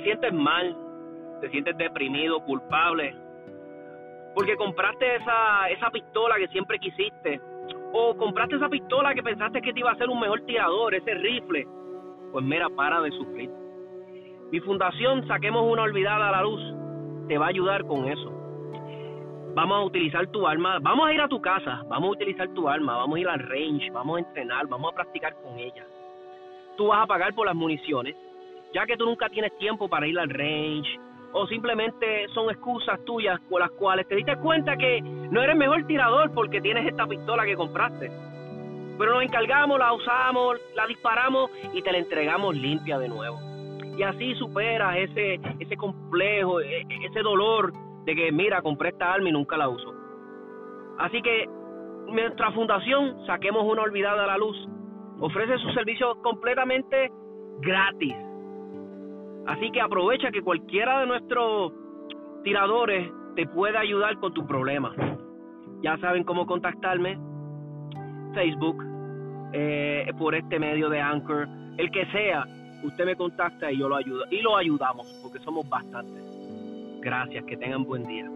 te 0.00 0.04
sientes 0.04 0.32
mal, 0.32 0.74
te 1.42 1.50
sientes 1.50 1.76
deprimido, 1.76 2.40
culpable, 2.44 3.14
porque 4.34 4.56
compraste 4.56 5.16
esa, 5.16 5.68
esa 5.68 5.90
pistola 5.90 6.36
que 6.36 6.48
siempre 6.48 6.78
quisiste, 6.78 7.40
o 7.92 8.16
compraste 8.16 8.56
esa 8.56 8.68
pistola 8.68 9.14
que 9.14 9.22
pensaste 9.22 9.60
que 9.60 9.72
te 9.72 9.80
iba 9.80 9.90
a 9.90 9.96
ser 9.96 10.08
un 10.08 10.18
mejor 10.18 10.40
tirador, 10.46 10.94
ese 10.94 11.14
rifle, 11.14 11.66
pues 12.32 12.44
mira, 12.44 12.68
para 12.70 13.00
de 13.02 13.10
sufrir. 13.10 13.50
Mi 14.50 14.60
fundación, 14.60 15.26
Saquemos 15.28 15.70
una 15.70 15.82
Olvidada 15.82 16.28
a 16.28 16.32
la 16.32 16.42
Luz, 16.42 16.62
te 17.28 17.36
va 17.36 17.46
a 17.46 17.50
ayudar 17.50 17.84
con 17.84 18.08
eso. 18.08 18.32
Vamos 19.54 19.80
a 19.80 19.84
utilizar 19.84 20.26
tu 20.28 20.46
arma, 20.46 20.78
vamos 20.80 21.08
a 21.08 21.12
ir 21.12 21.20
a 21.20 21.28
tu 21.28 21.42
casa, 21.42 21.82
vamos 21.88 22.08
a 22.08 22.12
utilizar 22.12 22.48
tu 22.54 22.68
arma, 22.68 22.96
vamos 22.96 23.16
a 23.16 23.20
ir 23.20 23.28
al 23.28 23.40
range, 23.40 23.90
vamos 23.90 24.16
a 24.16 24.20
entrenar, 24.20 24.66
vamos 24.66 24.92
a 24.92 24.94
practicar 24.94 25.34
con 25.42 25.58
ella. 25.58 25.84
Tú 26.76 26.86
vas 26.86 27.02
a 27.02 27.06
pagar 27.06 27.34
por 27.34 27.46
las 27.46 27.54
municiones, 27.54 28.16
ya 28.72 28.86
que 28.86 28.96
tú 28.96 29.04
nunca 29.06 29.28
tienes 29.28 29.56
tiempo 29.58 29.88
para 29.88 30.06
ir 30.06 30.18
al 30.18 30.28
range, 30.30 30.98
o 31.32 31.46
simplemente 31.46 32.26
son 32.34 32.50
excusas 32.50 33.04
tuyas 33.04 33.38
con 33.48 33.60
las 33.60 33.70
cuales 33.72 34.06
te 34.08 34.16
diste 34.16 34.36
cuenta 34.36 34.76
que 34.76 35.00
no 35.00 35.42
eres 35.42 35.56
mejor 35.56 35.86
tirador 35.86 36.32
porque 36.34 36.60
tienes 36.60 36.86
esta 36.86 37.06
pistola 37.06 37.44
que 37.44 37.56
compraste. 37.56 38.10
Pero 38.98 39.14
nos 39.14 39.22
encargamos, 39.22 39.78
la 39.78 39.92
usamos, 39.92 40.60
la 40.74 40.86
disparamos 40.86 41.50
y 41.72 41.82
te 41.82 41.92
la 41.92 41.98
entregamos 41.98 42.54
limpia 42.56 42.98
de 42.98 43.08
nuevo. 43.08 43.38
Y 43.96 44.02
así 44.02 44.34
superas 44.34 44.96
ese, 44.96 45.40
ese 45.58 45.76
complejo, 45.76 46.60
e, 46.60 46.80
e, 46.80 47.06
ese 47.06 47.20
dolor 47.20 47.72
de 48.04 48.14
que, 48.14 48.32
mira, 48.32 48.60
compré 48.60 48.90
esta 48.90 49.12
arma 49.12 49.28
y 49.28 49.32
nunca 49.32 49.56
la 49.56 49.68
uso. 49.68 49.94
Así 50.98 51.22
que 51.22 51.48
nuestra 52.08 52.50
fundación, 52.52 53.24
Saquemos 53.26 53.64
una 53.64 53.82
Olvidada 53.82 54.24
a 54.24 54.26
la 54.26 54.36
Luz, 54.36 54.56
ofrece 55.20 55.56
sus 55.58 55.72
servicios 55.74 56.16
completamente 56.22 57.10
gratis 57.60 58.14
Así 59.46 59.70
que 59.70 59.80
aprovecha 59.80 60.30
que 60.30 60.42
cualquiera 60.42 61.00
de 61.00 61.06
nuestros 61.06 61.72
tiradores 62.44 63.10
te 63.36 63.46
puede 63.46 63.76
ayudar 63.78 64.18
con 64.18 64.34
tu 64.34 64.46
problema. 64.46 64.94
Ya 65.82 65.96
saben 65.98 66.24
cómo 66.24 66.46
contactarme. 66.46 67.18
Facebook, 68.34 68.84
eh, 69.52 70.10
por 70.18 70.34
este 70.34 70.58
medio 70.58 70.88
de 70.88 71.00
Anchor, 71.00 71.48
el 71.78 71.90
que 71.90 72.06
sea, 72.06 72.46
usted 72.84 73.04
me 73.04 73.16
contacta 73.16 73.72
y 73.72 73.78
yo 73.78 73.88
lo 73.88 73.96
ayudo. 73.96 74.24
Y 74.30 74.40
lo 74.40 74.56
ayudamos, 74.56 75.06
porque 75.22 75.38
somos 75.40 75.68
bastantes. 75.68 76.22
Gracias, 77.00 77.44
que 77.44 77.56
tengan 77.56 77.84
buen 77.84 78.06
día. 78.06 78.30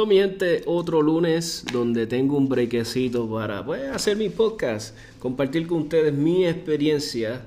So, 0.00 0.06
mi 0.06 0.16
gente, 0.16 0.62
otro 0.64 1.02
lunes 1.02 1.62
donde 1.70 2.06
tengo 2.06 2.38
un 2.38 2.48
brequecito 2.48 3.30
para 3.30 3.62
pues, 3.62 3.82
hacer 3.90 4.16
mi 4.16 4.30
podcast, 4.30 4.96
compartir 5.18 5.66
con 5.66 5.82
ustedes 5.82 6.14
mi 6.14 6.46
experiencia 6.46 7.42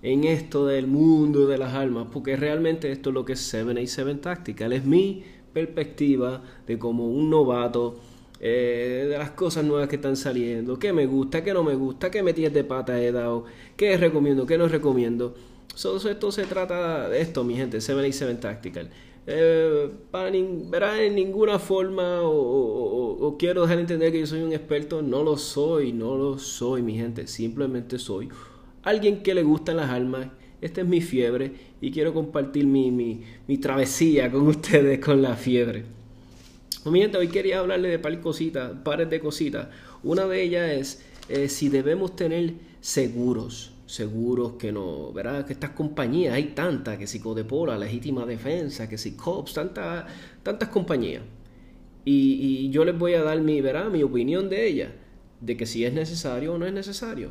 en 0.00 0.24
esto 0.24 0.64
del 0.64 0.86
mundo 0.86 1.46
de 1.46 1.58
las 1.58 1.74
almas, 1.74 2.06
porque 2.10 2.34
realmente 2.34 2.90
esto 2.90 3.10
es 3.10 3.14
lo 3.14 3.26
que 3.26 3.34
es 3.34 3.40
787 3.40 4.22
Tactical, 4.22 4.72
es 4.72 4.86
mi 4.86 5.22
perspectiva 5.52 6.42
de 6.66 6.78
como 6.78 7.10
un 7.10 7.28
novato, 7.28 8.00
eh, 8.40 9.08
de 9.10 9.18
las 9.18 9.32
cosas 9.32 9.62
nuevas 9.62 9.86
que 9.90 9.96
están 9.96 10.16
saliendo, 10.16 10.78
qué 10.78 10.94
me 10.94 11.04
gusta, 11.04 11.44
qué 11.44 11.52
no 11.52 11.62
me 11.62 11.74
gusta, 11.74 12.10
qué 12.10 12.22
metidas 12.22 12.54
de 12.54 12.64
pata 12.64 12.98
he 13.02 13.12
dado, 13.12 13.44
qué 13.76 13.98
recomiendo, 13.98 14.46
qué 14.46 14.56
no 14.56 14.66
recomiendo. 14.66 15.34
So, 15.74 15.96
esto 16.08 16.32
se 16.32 16.44
trata 16.44 17.10
de 17.10 17.20
esto, 17.20 17.44
mi 17.44 17.54
gente, 17.54 17.82
787 17.82 18.40
Tactical 18.40 18.90
eh, 19.26 19.90
para 20.10 20.28
en 20.28 21.14
ninguna 21.14 21.58
forma 21.58 22.22
o, 22.22 23.36
quiero 23.38 23.62
dejar 23.62 23.76
de 23.76 23.82
entender 23.82 24.12
que 24.12 24.20
yo 24.20 24.26
soy 24.26 24.42
un 24.42 24.52
experto, 24.52 25.00
no 25.02 25.22
lo 25.22 25.36
soy, 25.36 25.92
no 25.92 26.16
lo 26.16 26.38
soy, 26.38 26.82
mi 26.82 26.96
gente, 26.96 27.26
simplemente 27.26 27.98
soy 27.98 28.28
alguien 28.82 29.22
que 29.22 29.34
le 29.34 29.42
gustan 29.42 29.76
las 29.76 29.90
almas, 29.90 30.28
esta 30.60 30.80
es 30.80 30.86
mi 30.86 31.00
fiebre 31.00 31.52
y 31.80 31.90
quiero 31.90 32.12
compartir 32.12 32.66
mi, 32.66 32.90
mi, 32.90 33.58
travesía 33.58 34.30
con 34.30 34.42
ustedes 34.48 34.98
con 34.98 35.22
la 35.22 35.36
fiebre. 35.36 35.84
Mi 36.84 37.00
gente, 37.00 37.16
hoy 37.16 37.28
quería 37.28 37.60
hablarle 37.60 37.88
de 37.88 37.98
par 37.98 38.20
cositas, 38.20 38.72
pares 38.82 39.08
de 39.08 39.20
cositas. 39.20 39.68
Una 40.02 40.26
de 40.26 40.42
ellas 40.42 40.70
es 40.70 41.04
eh, 41.28 41.48
si 41.48 41.68
debemos 41.68 42.16
tener 42.16 42.54
seguros 42.80 43.72
seguros 43.92 44.54
que 44.54 44.72
no, 44.72 45.12
¿verdad? 45.12 45.44
Que 45.44 45.52
estas 45.52 45.70
compañías, 45.70 46.34
hay 46.34 46.54
tantas, 46.54 46.96
que 46.96 47.06
si 47.06 47.20
Codepola, 47.20 47.76
Legítima 47.76 48.24
Defensa, 48.24 48.88
que 48.88 48.96
si 48.96 49.12
COPS, 49.12 49.52
tantas, 49.52 50.06
tantas 50.42 50.70
compañías. 50.70 51.22
Y, 52.04 52.70
yo 52.70 52.86
les 52.86 52.98
voy 52.98 53.14
a 53.14 53.22
dar 53.22 53.38
mi, 53.42 53.60
¿verdad? 53.60 53.90
mi 53.90 54.02
opinión 54.02 54.48
de 54.48 54.66
ellas, 54.66 54.90
de 55.40 55.56
que 55.58 55.66
si 55.66 55.84
es 55.84 55.92
necesario 55.92 56.54
o 56.54 56.58
no 56.58 56.64
es 56.66 56.72
necesario. 56.72 57.30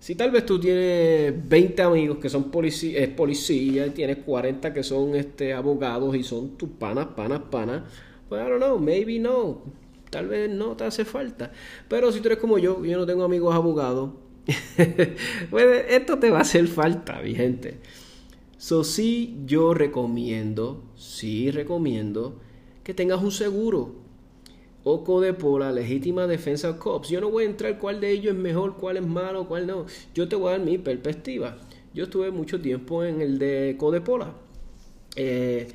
Si 0.00 0.14
tal 0.14 0.30
vez 0.30 0.46
tú 0.46 0.58
tienes 0.58 1.34
20 1.46 1.82
amigos 1.82 2.18
que 2.18 2.30
son 2.30 2.50
policías, 2.50 3.02
es 3.02 3.08
policía, 3.08 3.86
y 3.86 3.90
tienes 3.90 4.18
40 4.18 4.72
que 4.72 4.82
son 4.82 5.14
este, 5.14 5.52
abogados 5.52 6.16
y 6.16 6.22
son 6.22 6.56
tus 6.56 6.70
panas, 6.70 7.08
panas, 7.14 7.40
panas, 7.50 7.82
pues 8.30 8.40
I 8.40 8.48
don't 8.48 8.62
know, 8.62 8.78
maybe 8.78 9.18
no, 9.18 9.62
tal 10.08 10.28
vez 10.28 10.48
no 10.50 10.74
te 10.74 10.84
hace 10.84 11.04
falta. 11.04 11.52
Pero 11.86 12.12
si 12.12 12.20
tú 12.20 12.28
eres 12.28 12.38
como 12.38 12.58
yo, 12.58 12.82
yo 12.82 12.96
no 12.96 13.04
tengo 13.04 13.24
amigos 13.24 13.54
abogados, 13.54 14.10
pues 15.50 15.84
esto 15.90 16.18
te 16.18 16.30
va 16.30 16.38
a 16.38 16.42
hacer 16.42 16.66
falta, 16.68 17.20
mi 17.20 17.34
gente. 17.34 17.78
So, 18.56 18.82
sí, 18.82 19.38
yo 19.46 19.74
recomiendo, 19.74 20.82
sí 20.96 21.50
recomiendo 21.50 22.40
que 22.82 22.94
tengas 22.94 23.22
un 23.22 23.32
seguro. 23.32 23.94
O 24.84 25.04
Codepola, 25.04 25.70
Legítima 25.70 26.26
Defensa 26.26 26.78
Cops. 26.78 27.10
Yo 27.10 27.20
no 27.20 27.30
voy 27.30 27.44
a 27.44 27.46
entrar 27.46 27.78
cuál 27.78 28.00
de 28.00 28.10
ellos 28.10 28.34
es 28.34 28.40
mejor, 28.40 28.76
cuál 28.76 28.96
es 28.96 29.06
malo, 29.06 29.46
cuál 29.46 29.66
no. 29.66 29.86
Yo 30.14 30.28
te 30.28 30.36
voy 30.36 30.48
a 30.48 30.50
dar 30.52 30.60
mi 30.60 30.78
perspectiva. 30.78 31.58
Yo 31.92 32.04
estuve 32.04 32.30
mucho 32.30 32.60
tiempo 32.60 33.04
en 33.04 33.20
el 33.20 33.38
de 33.38 33.76
Codepola. 33.78 34.32
Eh, 35.16 35.68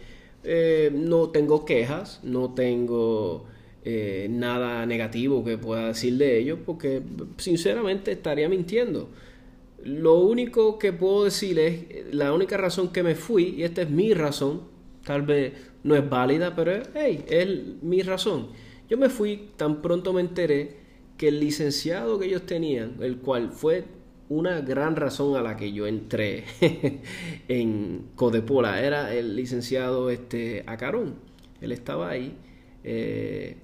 eh, 0.44 0.92
no 0.94 1.30
tengo 1.30 1.66
quejas, 1.66 2.20
no 2.24 2.54
tengo 2.54 3.46
eh, 3.86 4.28
nada 4.30 4.86
negativo 4.86 5.44
que 5.44 5.58
pueda 5.58 5.88
decir 5.88 6.18
de 6.18 6.38
ellos, 6.40 6.60
porque 6.66 7.02
sinceramente 7.38 8.12
estaría 8.12 8.48
mintiendo. 8.48 9.10
Lo 9.84 10.20
único 10.20 10.80
que 10.80 10.94
puedo 10.94 11.26
decir 11.26 11.60
es, 11.60 12.14
la 12.14 12.32
única 12.34 12.56
razón 12.56 12.94
que 12.94 13.04
me 13.04 13.16
fui, 13.16 13.56
y 13.58 13.64
esta 13.64 13.82
es 13.82 13.90
mi 13.90 14.14
razón, 14.14 14.62
tal 15.04 15.24
vez 15.24 15.54
no 15.84 15.96
es 15.96 16.10
válida, 16.10 16.56
pero 16.56 16.82
hey, 16.96 17.26
es 17.28 17.50
mi 17.82 18.02
razón. 18.02 18.48
Yo 18.90 18.98
me 18.98 19.10
fui, 19.10 19.50
tan 19.58 19.82
pronto 19.82 20.14
me 20.14 20.22
enteré 20.22 20.78
que 21.18 21.28
el 21.28 21.40
licenciado 21.42 22.20
que 22.20 22.28
ellos 22.28 22.46
tenían, 22.46 22.96
el 23.02 23.18
cual 23.18 23.52
fue 23.52 23.84
una 24.30 24.62
gran 24.62 24.96
razón 24.96 25.36
a 25.36 25.42
la 25.42 25.58
que 25.58 25.74
yo 25.74 25.88
entré 25.88 26.46
en 27.50 28.06
Codepola, 28.16 28.82
era 28.82 29.14
el 29.14 29.36
licenciado 29.36 30.10
este, 30.10 30.64
Acarón. 30.68 31.16
Él 31.60 31.72
estaba 31.72 32.10
ahí. 32.10 32.38
Eh, 32.84 33.58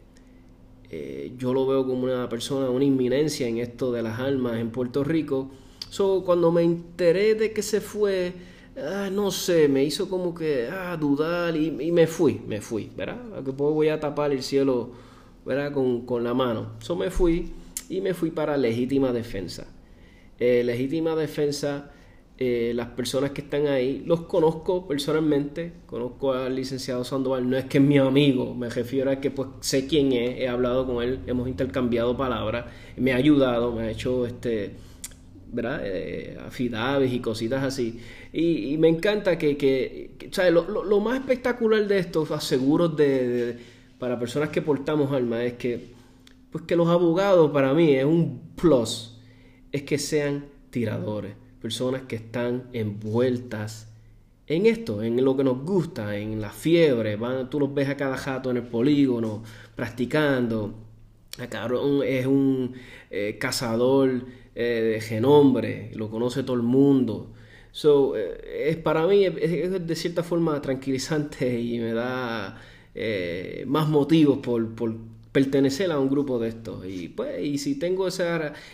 eh, 0.89 1.33
yo 1.37 1.53
lo 1.53 1.67
veo 1.67 1.85
como 1.85 2.03
una 2.03 2.27
persona, 2.27 2.69
una 2.69 2.83
inminencia 2.83 3.47
en 3.47 3.59
esto 3.59 3.91
de 3.91 4.01
las 4.01 4.19
armas 4.19 4.59
en 4.59 4.71
Puerto 4.71 5.03
Rico. 5.03 5.51
So, 5.89 6.23
cuando 6.25 6.51
me 6.51 6.63
enteré 6.63 7.35
de 7.35 7.51
que 7.53 7.61
se 7.61 7.81
fue, 7.81 8.33
ah, 8.77 9.09
no 9.11 9.31
sé, 9.31 9.67
me 9.67 9.83
hizo 9.83 10.09
como 10.09 10.33
que 10.33 10.67
ah, 10.71 10.97
dudar 10.97 11.55
y, 11.55 11.91
me 11.91 12.07
fui, 12.07 12.41
me 12.47 12.61
fui, 12.61 12.91
¿verdad? 12.95 13.43
Que 13.43 13.51
pues 13.51 13.73
voy 13.73 13.89
a 13.89 13.99
tapar 13.99 14.31
el 14.31 14.41
cielo, 14.41 14.91
¿verdad? 15.45 15.71
Con, 15.73 16.05
con 16.05 16.23
la 16.23 16.33
mano. 16.33 16.73
So 16.79 16.95
me 16.95 17.11
fui 17.11 17.51
y 17.89 18.01
me 18.01 18.13
fui 18.13 18.31
para 18.31 18.57
legítima 18.57 19.11
defensa. 19.11 19.67
Eh, 20.39 20.63
legítima 20.63 21.15
defensa 21.15 21.91
eh, 22.41 22.71
las 22.73 22.87
personas 22.91 23.31
que 23.31 23.41
están 23.41 23.67
ahí, 23.67 24.01
los 24.05 24.21
conozco 24.21 24.87
personalmente, 24.87 25.73
conozco 25.85 26.31
al 26.31 26.55
licenciado 26.55 27.03
Sandoval, 27.03 27.49
no 27.49 27.57
es 27.57 27.65
que 27.65 27.79
es 27.79 27.83
mi 27.83 27.97
amigo, 27.97 28.55
me 28.55 28.69
refiero 28.69 29.11
a 29.11 29.17
que 29.17 29.29
pues 29.29 29.49
sé 29.59 29.87
quién 29.87 30.13
es, 30.13 30.39
he 30.39 30.47
hablado 30.47 30.87
con 30.87 31.03
él, 31.03 31.19
hemos 31.27 31.49
intercambiado 31.49 32.15
palabras, 32.15 32.67
me 32.95 33.11
ha 33.11 33.17
ayudado, 33.17 33.73
me 33.73 33.81
ha 33.81 33.91
hecho 33.91 34.25
este, 34.25 34.71
¿verdad? 35.51 35.81
Eh, 35.83 36.37
y 37.11 37.19
cositas 37.19 37.61
así. 37.61 37.99
Y, 38.31 38.77
me 38.77 38.87
encanta 38.87 39.37
que, 39.37 39.57
que, 39.57 40.09
Lo, 40.49 40.99
más 41.01 41.19
espectacular 41.19 41.85
de 41.89 41.99
estos 41.99 42.31
aseguros 42.31 42.95
de, 42.95 43.57
para 43.97 44.17
personas 44.17 44.47
que 44.47 44.61
portamos 44.61 45.11
alma 45.11 45.43
es 45.43 45.55
que, 45.55 45.89
pues 46.51 46.63
que 46.63 46.77
los 46.77 46.87
abogados 46.87 47.51
para 47.51 47.73
mí 47.73 47.95
es 47.95 48.05
un 48.05 48.53
plus, 48.55 49.19
es 49.73 49.83
que 49.83 49.97
sean 49.97 50.45
tiradores 50.69 51.33
personas 51.61 52.03
que 52.03 52.15
están 52.15 52.69
envueltas 52.73 53.89
en 54.47 54.65
esto, 54.65 55.03
en 55.03 55.23
lo 55.23 55.37
que 55.37 55.43
nos 55.43 55.63
gusta, 55.63 56.17
en 56.17 56.41
la 56.41 56.49
fiebre. 56.49 57.15
Van, 57.15 57.49
tú 57.49 57.59
los 57.59 57.73
ves 57.73 57.87
a 57.89 57.95
cada 57.95 58.17
jato 58.17 58.49
en 58.49 58.57
el 58.57 58.63
polígono, 58.63 59.43
practicando. 59.75 60.73
Cabrón 61.49 62.01
es 62.03 62.25
un 62.25 62.73
eh, 63.11 63.37
cazador 63.39 64.25
eh, 64.55 64.63
de 64.93 65.01
genombre, 65.01 65.91
lo 65.95 66.09
conoce 66.09 66.43
todo 66.43 66.55
el 66.55 66.63
mundo. 66.63 67.33
So, 67.71 68.17
eh, 68.17 68.69
es, 68.69 68.77
para 68.77 69.05
mí 69.05 69.23
es, 69.23 69.87
de 69.87 69.95
cierta 69.95 70.23
forma 70.23 70.59
tranquilizante 70.61 71.59
y 71.61 71.79
me 71.79 71.93
da 71.93 72.61
más 73.67 73.87
motivos 73.87 74.39
por, 74.39 74.75
por 74.75 74.93
pertenecer 75.31 75.91
a 75.91 75.99
un 75.99 76.09
grupo 76.09 76.39
de 76.39 76.49
estos. 76.49 76.85
Y 76.85 77.09
pues, 77.09 77.43
y 77.43 77.57
si 77.57 77.77
tengo 77.77 78.07
ese, 78.07 78.25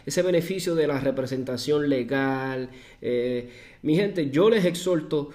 ese 0.06 0.22
beneficio 0.22 0.75
de 0.75 0.88
la 0.88 1.00
representación 1.00 1.90
legal, 1.90 2.69
eh, 3.02 3.50
mi 3.81 3.96
gente, 3.96 4.30
yo 4.30 4.50
les 4.50 4.66
exhorto, 4.66 5.30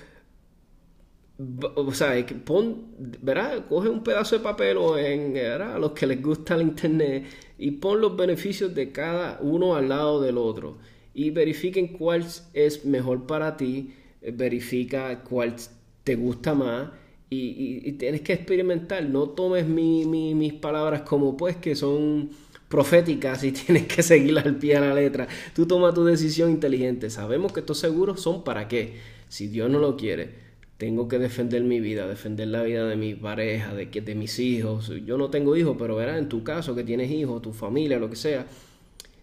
o 1.74 1.92
sea, 1.92 2.14
pon, 2.44 2.86
¿verdad? 3.22 3.66
Coge 3.68 3.88
un 3.88 4.02
pedazo 4.02 4.36
de 4.36 4.42
papel 4.42 4.76
o 4.76 4.98
en, 4.98 5.32
¿verdad? 5.34 5.78
Los 5.78 5.92
que 5.92 6.06
les 6.06 6.22
gusta 6.22 6.54
el 6.54 6.62
internet 6.62 7.24
y 7.58 7.72
pon 7.72 8.00
los 8.00 8.16
beneficios 8.16 8.74
de 8.74 8.92
cada 8.92 9.38
uno 9.40 9.74
al 9.74 9.88
lado 9.88 10.20
del 10.20 10.38
otro 10.38 10.78
y 11.14 11.30
verifiquen 11.30 11.88
cuál 11.88 12.24
es 12.54 12.84
mejor 12.84 13.26
para 13.26 13.56
ti, 13.56 13.94
verifica 14.20 15.22
cuál 15.22 15.56
te 16.04 16.14
gusta 16.14 16.54
más 16.54 16.90
y, 17.30 17.92
tienes 17.92 18.22
que 18.22 18.32
experimentar. 18.32 19.04
No 19.04 19.30
tomes 19.30 19.66
mis 19.66 20.52
palabras 20.54 21.02
como 21.02 21.36
pues 21.36 21.56
que 21.56 21.76
son 21.76 22.30
proféticas 22.68 23.44
y 23.44 23.52
tienes 23.52 23.86
que 23.86 24.02
seguirlas 24.02 24.46
al 24.46 24.56
pie 24.56 24.74
de 24.74 24.80
la 24.80 24.94
letra. 24.94 25.28
Tú 25.54 25.66
toma 25.66 25.94
tu 25.94 26.04
decisión 26.04 26.50
inteligente. 26.50 27.08
Sabemos 27.10 27.52
que 27.52 27.60
estos 27.60 27.78
seguros 27.78 28.20
son 28.20 28.42
para 28.44 28.68
qué. 28.68 28.94
Si 29.28 29.46
Dios 29.46 29.70
no 29.70 29.78
lo 29.78 29.96
quiere, 29.96 30.34
tengo 30.76 31.06
que 31.08 31.18
defender 31.18 31.62
mi 31.62 31.78
vida, 31.78 32.08
defender 32.08 32.48
la 32.48 32.62
vida 32.62 32.86
de 32.88 32.96
mi 32.96 33.14
pareja, 33.14 33.74
de, 33.74 33.86
de 33.86 34.14
mis 34.14 34.38
hijos. 34.40 34.92
Yo 35.06 35.16
no 35.18 35.30
tengo 35.30 35.54
hijos, 35.56 35.76
pero 35.78 35.94
verás, 35.94 36.18
en 36.18 36.28
tu 36.28 36.42
caso 36.42 36.74
que 36.74 36.82
tienes 36.84 37.10
hijos, 37.10 37.42
tu 37.42 37.52
familia, 37.52 37.98
lo 37.98 38.10
que 38.10 38.16
sea, 38.16 38.46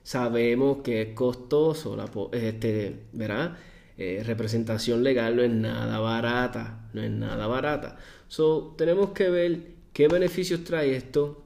sabemos 0.03 0.77
que 0.83 1.01
es 1.01 1.09
costoso, 1.13 1.97
la, 1.97 2.09
este, 2.31 2.95
¿verdad? 3.11 3.57
Eh, 3.97 4.21
representación 4.25 5.03
legal 5.03 5.35
no 5.35 5.41
es 5.41 5.49
nada 5.49 5.99
barata, 5.99 6.87
no 6.93 7.01
es 7.01 7.09
nada 7.09 7.47
barata. 7.47 7.97
So, 8.27 8.75
tenemos 8.77 9.11
que 9.11 9.29
ver 9.29 9.59
qué 9.93 10.07
beneficios 10.07 10.63
trae 10.63 10.95
esto, 10.95 11.43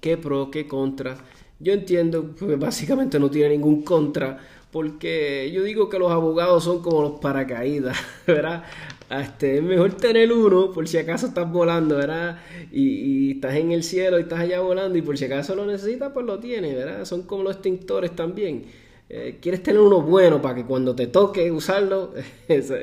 qué 0.00 0.16
pro, 0.16 0.50
qué 0.50 0.66
contra. 0.66 1.16
Yo 1.60 1.72
entiendo 1.72 2.34
que 2.34 2.56
básicamente 2.56 3.18
no 3.18 3.30
tiene 3.30 3.50
ningún 3.50 3.82
contra, 3.82 4.38
porque 4.72 5.50
yo 5.54 5.62
digo 5.62 5.88
que 5.88 5.98
los 5.98 6.10
abogados 6.10 6.64
son 6.64 6.82
como 6.82 7.02
los 7.02 7.20
paracaídas, 7.20 7.96
¿verdad? 8.26 8.64
Este, 9.08 9.58
es 9.58 9.62
mejor 9.62 9.92
tener 9.94 10.32
uno 10.32 10.72
por 10.72 10.88
si 10.88 10.98
acaso 10.98 11.28
estás 11.28 11.50
volando, 11.50 11.96
¿verdad? 11.96 12.40
Y, 12.72 13.32
estás 13.32 13.54
en 13.54 13.70
el 13.70 13.84
cielo 13.84 14.18
y 14.18 14.22
estás 14.22 14.40
allá 14.40 14.60
volando 14.60 14.98
y 14.98 15.02
por 15.02 15.16
si 15.16 15.26
acaso 15.26 15.54
lo 15.54 15.64
necesitas, 15.66 16.10
pues 16.12 16.26
lo 16.26 16.40
tienes, 16.40 16.74
¿verdad? 16.74 17.04
Son 17.04 17.22
como 17.22 17.44
los 17.44 17.54
extintores 17.54 18.16
también. 18.16 18.64
Eh, 19.08 19.38
quieres 19.40 19.62
tener 19.62 19.80
uno 19.80 20.02
bueno 20.02 20.42
para 20.42 20.56
que 20.56 20.64
cuando 20.64 20.94
te 20.96 21.06
toque 21.06 21.50
usarlo, 21.52 22.12
esa 22.48 22.76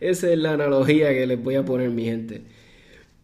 es 0.00 0.38
la 0.38 0.52
analogía 0.52 1.10
que 1.10 1.26
les 1.26 1.42
voy 1.42 1.54
a 1.54 1.64
poner 1.64 1.90
mi 1.90 2.04
gente. 2.04 2.42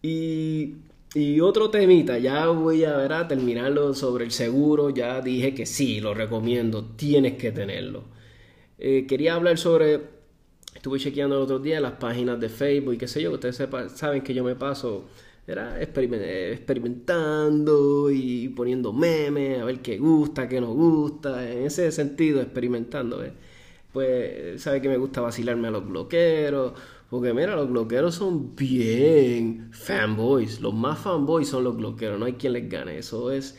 Y, 0.02 0.76
y 1.14 1.40
otro 1.40 1.70
temita, 1.70 2.18
ya 2.18 2.46
voy 2.48 2.84
a 2.84 2.96
ver 2.96 3.12
a 3.12 3.26
terminarlo 3.28 3.94
sobre 3.94 4.24
el 4.24 4.30
seguro, 4.30 4.90
ya 4.90 5.20
dije 5.20 5.54
que 5.54 5.66
sí, 5.66 6.00
lo 6.00 6.14
recomiendo, 6.14 6.84
tienes 6.96 7.34
que 7.34 7.50
tenerlo. 7.52 8.04
Eh, 8.78 9.06
quería 9.08 9.34
hablar 9.34 9.58
sobre, 9.58 10.00
estuve 10.74 11.00
chequeando 11.00 11.36
el 11.36 11.42
otro 11.42 11.58
día 11.58 11.80
las 11.80 11.94
páginas 11.94 12.38
de 12.40 12.48
Facebook 12.48 12.94
y 12.94 12.98
qué 12.98 13.08
sé 13.08 13.22
yo, 13.22 13.32
ustedes 13.32 13.60
saben 13.94 14.22
que 14.22 14.34
yo 14.34 14.44
me 14.44 14.54
paso 14.54 15.06
era 15.48 15.80
experimentando 15.80 18.10
y 18.10 18.50
poniendo 18.50 18.92
memes, 18.92 19.58
a 19.58 19.64
ver 19.64 19.80
qué 19.80 19.96
gusta, 19.96 20.46
qué 20.46 20.60
no 20.60 20.74
gusta, 20.74 21.50
en 21.50 21.64
ese 21.64 21.90
sentido, 21.90 22.42
experimentando. 22.42 23.24
Pues 23.90 24.60
sabe 24.60 24.82
que 24.82 24.90
me 24.90 24.98
gusta 24.98 25.22
vacilarme 25.22 25.68
a 25.68 25.70
los 25.70 25.88
bloqueros, 25.88 26.74
porque 27.08 27.32
mira, 27.32 27.56
los 27.56 27.70
bloqueros 27.70 28.16
son 28.16 28.54
bien 28.54 29.70
fanboys, 29.72 30.60
los 30.60 30.74
más 30.74 30.98
fanboys 30.98 31.48
son 31.48 31.64
los 31.64 31.78
bloqueros, 31.78 32.20
no 32.20 32.26
hay 32.26 32.34
quien 32.34 32.52
les 32.52 32.68
gane, 32.68 32.98
eso 32.98 33.32
es, 33.32 33.56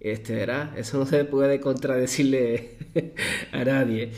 este, 0.00 0.34
¿verdad? 0.34 0.78
Eso 0.78 0.98
no 0.98 1.06
se 1.06 1.24
puede 1.24 1.60
contradecirle 1.60 2.76
a 3.52 3.64
nadie. 3.64 4.10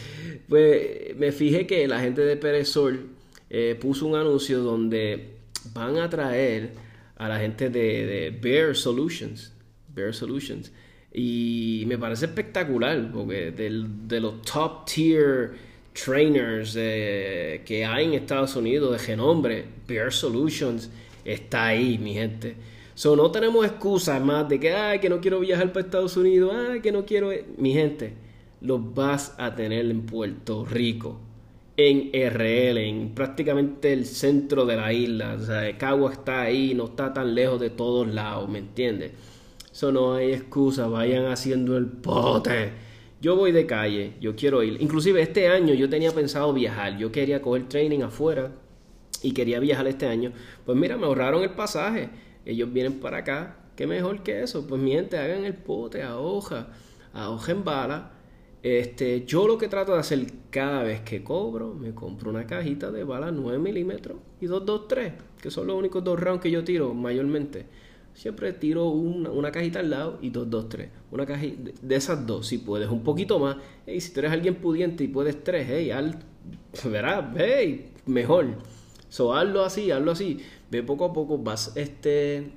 Pues 0.49 1.16
me 1.16 1.31
fijé 1.31 1.69
que 1.69 1.87
la 1.87 2.00
gente 2.00 2.22
de 2.22 2.37
Perezol 2.37 3.11
eh, 3.50 3.78
puso 3.81 4.06
un 4.06 4.16
anuncio 4.16 4.58
donde 4.61 5.34
van 5.72 5.99
a 5.99 6.11
traer 6.11 6.72
a 7.16 7.28
la 7.28 7.38
gente 7.38 7.70
de, 7.70 8.37
Bear 8.40 8.75
Solutions. 8.75 9.52
Bear 9.88 10.14
Solutions. 10.14 10.72
Y 11.12 11.84
me 11.87 11.96
parece 11.96 12.26
espectacular, 12.26 13.11
porque 13.12 13.52
de 13.52 14.20
los 14.20 14.43
top 14.43 14.84
tier 14.84 15.52
trainers 15.93 16.75
que 16.75 17.87
hay 17.88 18.06
en 18.06 18.14
Estados 18.14 18.56
Unidos 18.56 18.93
de 18.93 18.99
genombre, 18.99 19.64
Bear 19.87 20.12
Solutions 20.12 20.90
está 21.25 21.66
ahí, 21.66 21.99
mi 21.99 22.14
gente. 22.14 22.56
So, 22.94 23.16
no 23.16 23.31
tenemos 23.31 23.64
excusas 23.66 24.22
más 24.22 24.49
de 24.49 24.61
que, 24.61 24.72
ay, 24.72 24.99
que 25.00 25.08
no 25.08 25.20
quiero 25.20 25.40
viajar 25.40 25.72
para 25.72 25.84
Estados 25.84 26.16
Unidos, 26.16 26.55
ay, 26.55 26.81
que 26.81 26.93
no 26.93 27.05
quiero... 27.05 27.31
Mi 27.58 27.72
gente, 27.72 28.14
los 28.61 28.94
vas 28.94 29.34
a 29.37 29.55
tener 29.55 29.87
en 29.87 30.06
Puerto 30.06 30.64
Rico 30.64 31.20
en 31.76 32.11
RL, 32.12 32.79
en 32.79 33.15
prácticamente 33.15 33.93
el 33.93 34.06
centro 34.06 34.65
de 34.65 34.76
la 34.76 34.93
isla. 34.93 35.37
O 35.41 35.44
sea, 35.44 35.76
Cagua 35.76 36.12
está 36.12 36.43
ahí, 36.43 36.75
no 36.75 36.85
está 36.87 37.12
tan 37.12 37.35
lejos 37.35 37.61
de 37.61 37.71
todos 37.71 38.06
lados, 38.06 38.49
¿me 38.49 38.59
entiendes? 38.59 39.12
Eso 39.73 39.91
no 39.91 40.15
hay 40.15 40.32
excusa, 40.32 40.87
vayan 40.87 41.26
haciendo 41.26 41.76
el 41.76 41.87
pote. 41.87 42.73
Yo 43.21 43.37
voy 43.37 43.53
de 43.53 43.67
calle, 43.67 44.12
yo 44.21 44.37
quiero 44.37 44.62
ir. 44.62 44.81
Inclusive 44.81 45.21
este 45.23 45.49
año 45.49 45.75
yo 45.75 45.88
tenía 45.88 46.12
pensado 46.12 46.53
viajar, 46.53 46.97
yo 46.99 47.11
quería 47.11 47.43
coger 47.43 47.69
training 47.69 48.03
afuera 48.03 48.53
y 49.23 49.32
quería 49.32 49.59
viajar 49.59 49.87
este 49.88 50.06
año. 50.06 50.32
Pues 50.65 50.79
mira, 50.79 50.97
me 50.97 51.06
ahorraron 51.06 51.43
el 51.43 51.50
pasaje. 51.50 52.11
Ellos 52.44 52.73
vienen 52.73 53.00
para 53.00 53.19
acá. 53.19 53.56
¿Qué 53.75 53.87
mejor 53.87 54.23
que 54.23 54.43
eso? 54.43 54.67
Pues 54.67 54.81
mi 54.81 54.93
gente, 54.93 55.19
hagan 55.19 55.44
el 55.44 55.55
pote 55.55 56.03
a 56.03 56.19
hoja, 56.19 56.69
a 57.12 57.31
hoja 57.31 57.53
en 57.53 57.65
bala 57.65 58.13
este, 58.64 59.26
yo 59.26 59.46
lo 59.46 59.58
que 59.58 59.69
trato 59.69 59.93
de 59.93 59.99
hacer 59.99 60.25
cada 60.49 60.82
vez 60.82 61.02
que 61.02 61.22
cobro, 61.22 61.75
me 61.75 61.94
compro 61.94 62.31
una 62.31 62.46
cajita 62.46 62.90
de 62.90 63.05
bala 63.05 63.31
9 63.31 63.58
milímetros 63.58 64.16
y 64.40 64.46
223, 64.46 65.12
que 65.43 65.50
son 65.50 65.66
los 65.66 65.76
únicos 65.76 66.02
dos 66.02 66.19
rounds 66.19 66.43
que 66.43 66.50
yo 66.50 66.64
tiro 66.64 66.94
mayormente. 66.94 67.66
Siempre 68.14 68.55
tiro 68.55 68.88
una, 68.88 69.31
una 69.31 69.52
cajita 69.52 69.81
al 69.81 69.90
lado 69.90 70.19
y 70.22 70.31
223. 70.31 70.88
Una 71.11 71.26
cajita 71.26 71.72
de 71.82 71.94
esas 71.94 72.26
dos, 72.26 72.46
si 72.46 72.56
puedes 72.56 72.88
un 72.88 73.05
poquito 73.05 73.38
más. 73.38 73.58
Y 73.87 74.00
si 74.00 74.14
tú 74.14 74.20
eres 74.20 74.32
alguien 74.32 74.55
pudiente 74.55 75.05
y 75.05 75.08
puedes 75.08 75.44
tres, 75.44 75.66
hey, 75.69 75.90
al, 75.90 76.20
verás, 76.90 77.34
hey, 77.37 77.93
mejor. 78.06 78.46
So, 79.11 79.34
hazlo 79.34 79.62
así, 79.62 79.90
hazlo 79.90 80.12
así. 80.12 80.40
Ve 80.71 80.83
poco 80.83 81.04
a 81.04 81.12
poco, 81.12 81.37
vas 81.37 81.76
este 81.76 82.50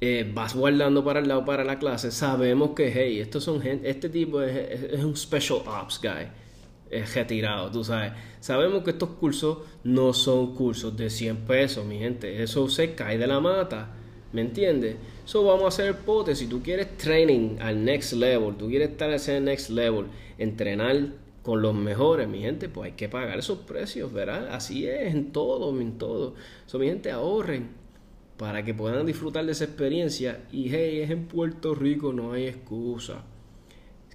eh, 0.00 0.30
vas 0.34 0.54
guardando 0.54 1.04
para 1.04 1.20
el 1.20 1.28
lado 1.28 1.44
para 1.44 1.64
la 1.64 1.78
clase, 1.78 2.10
sabemos 2.10 2.70
que, 2.70 2.92
hey, 2.92 3.20
estos 3.20 3.44
son 3.44 3.60
gente, 3.60 3.88
este 3.88 4.08
tipo 4.08 4.42
es, 4.42 5.02
un 5.02 5.16
special 5.16 5.60
ops 5.66 6.00
guy, 6.02 6.28
es 6.90 7.14
retirado, 7.14 7.70
tú 7.70 7.84
sabes. 7.84 8.12
Sabemos 8.40 8.82
que 8.84 8.90
estos 8.90 9.10
cursos 9.10 9.58
no 9.82 10.12
son 10.12 10.54
cursos 10.54 10.96
de 10.96 11.10
100 11.10 11.36
pesos, 11.38 11.86
mi 11.86 11.98
gente, 11.98 12.42
eso 12.42 12.68
se 12.68 12.94
cae 12.94 13.18
de 13.18 13.26
la 13.26 13.40
mata, 13.40 13.90
¿me 14.32 14.42
entiendes? 14.42 14.96
So 15.24 15.44
vamos 15.44 15.64
a 15.64 15.68
hacer 15.68 15.96
pote, 15.98 16.34
si 16.34 16.46
tú 16.46 16.62
quieres 16.62 16.98
training 16.98 17.58
al 17.60 17.84
next 17.84 18.12
level, 18.12 18.56
tú 18.56 18.68
quieres 18.68 18.90
estar 18.90 19.10
ese 19.10 19.40
next 19.40 19.70
level, 19.70 20.06
entrenar 20.36 21.24
con 21.44 21.60
los 21.60 21.74
mejores, 21.74 22.26
mi 22.26 22.40
gente, 22.40 22.68
pues 22.68 22.90
hay 22.90 22.96
que 22.96 23.08
pagar 23.08 23.38
esos 23.38 23.58
precios, 23.58 24.12
¿verdad? 24.12 24.48
Así 24.50 24.86
es 24.86 25.14
en 25.14 25.30
todo, 25.30 25.78
en 25.78 25.98
todo. 25.98 26.34
So, 26.66 26.78
mi 26.78 26.86
gente, 26.86 27.10
ahorren, 27.10 27.68
para 28.36 28.64
que 28.64 28.74
puedan 28.74 29.06
disfrutar 29.06 29.44
de 29.46 29.52
esa 29.52 29.64
experiencia. 29.64 30.40
Y 30.52 30.68
hey, 30.70 31.00
es 31.00 31.10
en 31.10 31.26
Puerto 31.26 31.74
Rico, 31.74 32.12
no 32.12 32.32
hay 32.32 32.46
excusa. 32.46 33.24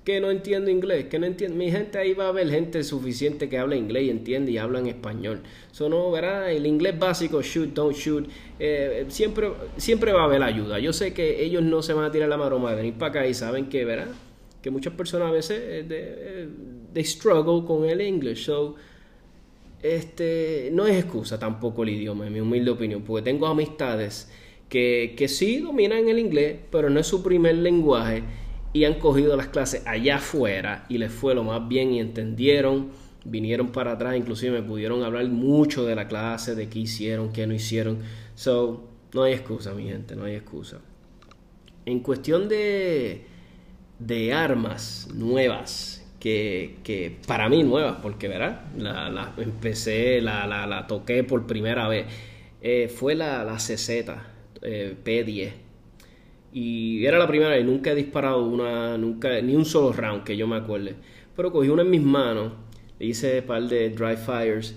Que 0.04 0.20
no 0.20 0.32
entiendo 0.32 0.72
inglés, 0.72 1.06
que 1.06 1.20
no 1.20 1.26
entiendo. 1.26 1.56
Mi 1.56 1.72
gente 1.72 1.98
ahí 1.98 2.14
va 2.14 2.26
a 2.26 2.30
haber 2.30 2.50
gente 2.50 2.84
suficiente 2.84 3.48
que 3.48 3.58
habla 3.58 3.76
inglés 3.76 4.04
y 4.04 4.10
entiende 4.10 4.52
y 4.52 4.58
habla 4.58 4.80
en 4.80 4.88
español. 4.88 5.42
Eso 5.72 5.88
no, 5.88 6.10
¿verdad? 6.12 6.52
El 6.52 6.66
inglés 6.66 6.98
básico, 6.98 7.42
shoot, 7.42 7.74
don't 7.74 7.96
shoot, 7.96 8.28
eh, 8.60 9.06
siempre, 9.10 9.52
siempre 9.78 10.12
va 10.12 10.22
a 10.22 10.26
haber 10.26 10.42
ayuda. 10.42 10.80
Yo 10.80 10.94
sé 10.94 11.14
que 11.14 11.44
ellos 11.44 11.64
no 11.64 11.82
se 11.82 11.94
van 11.94 12.06
a 12.06 12.12
tirar 12.12 12.28
la 12.30 12.38
maroma 12.38 12.72
de 12.72 12.78
venir 12.78 12.94
para 12.96 13.10
acá 13.12 13.28
y 13.28 13.34
saben 13.34 13.70
que, 13.70 13.86
¿verdad? 13.86 14.08
Que 14.62 14.72
muchas 14.72 14.94
personas 14.94 15.30
a 15.30 15.32
veces 15.32 15.60
eh, 15.62 16.50
they 16.94 17.04
struggle 17.04 17.66
con 17.66 17.86
el 17.86 18.02
inglés. 18.02 18.44
So, 18.44 18.76
este, 19.82 20.70
no 20.74 20.88
es 20.88 20.98
excusa 20.98 21.40
tampoco 21.40 21.84
el 21.84 21.90
idioma, 21.90 22.28
en 22.28 22.34
mi 22.34 22.42
humilde 22.42 22.72
opinión, 22.72 23.02
porque 23.04 23.24
tengo 23.24 23.48
amistades 23.48 24.30
que, 24.68 25.16
que 25.18 25.28
sí 25.28 25.60
dominan 25.60 26.10
el 26.10 26.20
inglés, 26.20 26.60
pero 26.72 26.90
no 26.90 27.00
es 27.00 27.08
su 27.08 27.24
primer 27.24 27.56
lenguaje 27.56 28.24
y 28.74 28.84
han 28.84 28.96
cogido 28.96 29.36
las 29.36 29.48
clases 29.48 29.82
allá 29.86 30.18
afuera 30.18 30.86
y 30.90 30.98
les 30.98 31.12
fue 31.12 31.34
lo 31.34 31.44
más 31.44 31.68
bien 31.68 31.92
y 31.92 32.00
entendieron, 32.00 32.90
vinieron 33.26 33.72
para 33.72 33.94
atrás, 33.94 34.16
inclusive 34.16 34.62
me 34.62 34.68
pudieron 34.68 35.04
hablar 35.04 35.26
mucho 35.28 35.86
de 35.86 35.96
la 35.96 36.08
clase, 36.08 36.56
de 36.56 36.70
qué 36.70 36.80
hicieron, 36.80 37.32
qué 37.32 37.48
no 37.48 37.54
hicieron. 37.54 38.00
So, 38.36 38.88
no 39.14 39.24
hay 39.24 39.34
excusa, 39.34 39.74
mi 39.74 39.88
gente, 39.88 40.16
no 40.16 40.26
hay 40.26 40.36
excusa. 40.36 40.80
En 41.86 42.02
cuestión 42.02 42.48
de, 42.48 43.26
de 43.98 44.34
armas 44.34 45.08
nuevas, 45.14 45.99
que, 46.20 47.18
para 47.28 47.50
mí 47.50 47.64
nuevas, 47.64 47.98
porque 48.02 48.28
verá, 48.28 48.66
la, 48.78 49.34
empecé, 49.38 50.22
la, 50.22 50.46
la, 50.48 50.88
toqué 50.88 51.24
por 51.24 51.48
primera 51.48 51.88
vez. 51.88 52.06
Eh, 52.62 52.90
fue 52.94 53.16
la, 53.16 53.44
la 53.44 53.56
CZ 53.56 53.90
eh, 54.62 54.96
P10. 55.04 55.52
Y 56.52 57.06
era 57.06 57.18
la 57.20 57.28
primera 57.28 57.58
y 57.60 57.64
nunca 57.64 57.92
he 57.92 57.96
disparado 57.96 58.44
una, 58.44 58.98
nunca, 58.98 59.40
ni 59.42 59.56
un 59.56 59.66
solo 59.66 59.94
round 59.94 60.24
que 60.24 60.36
yo 60.36 60.48
me 60.48 60.58
acuerde. 60.58 60.96
Pero 61.36 61.52
cogí 61.52 61.70
una 61.70 61.84
en 61.84 61.90
mis 61.90 62.02
manos, 62.02 62.54
hice 63.00 63.40
un 63.40 63.46
par 63.46 63.64
de 63.64 63.90
dry 63.92 64.18
fires. 64.18 64.76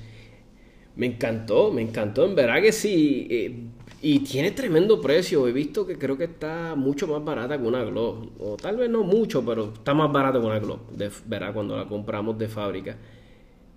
Me 0.95 1.07
encantó, 1.07 1.73
me 1.73 1.83
encantó, 1.83 2.27
en 2.27 2.35
verdad 2.35 2.61
que 2.61 2.73
sí. 2.73 3.27
Eh, 3.31 3.57
y 4.03 4.19
tiene 4.19 4.51
tremendo 4.51 5.01
precio. 5.01 5.47
He 5.47 5.53
visto 5.53 5.87
que 5.87 5.97
creo 5.97 6.19
que 6.19 6.25
está 6.25 6.75
mucho 6.75 7.07
más 7.07 7.25
barata 7.25 7.57
que 7.57 7.65
una 7.65 7.85
Glock. 7.85 8.33
O 8.41 8.57
tal 8.57 8.77
vez 8.77 8.91
no 8.91 9.05
mucho, 9.05 9.45
pero 9.47 9.73
está 9.75 9.95
más 9.95 10.13
barata 10.13 10.41
que 10.41 10.47
una 10.47 10.59
Glock. 10.59 10.91
De, 10.91 11.11
verá 11.27 11.53
cuando 11.53 11.77
la 11.77 11.87
compramos 11.87 12.37
de 12.37 12.49
fábrica. 12.49 12.97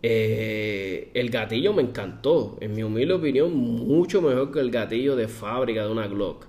Eh, 0.02 1.12
el 1.14 1.30
gatillo 1.30 1.74
me 1.74 1.84
encantó. 1.84 2.58
En 2.60 2.74
mi 2.74 2.82
humilde 2.82 3.14
opinión, 3.14 3.56
mucho 3.56 4.22
mejor 4.22 4.52
que 4.52 4.60
el 4.60 4.72
gatillo 4.72 5.16
de 5.16 5.28
fábrica 5.28 5.86
de 5.86 5.92
una 5.92 6.08
Glock. 6.08 6.48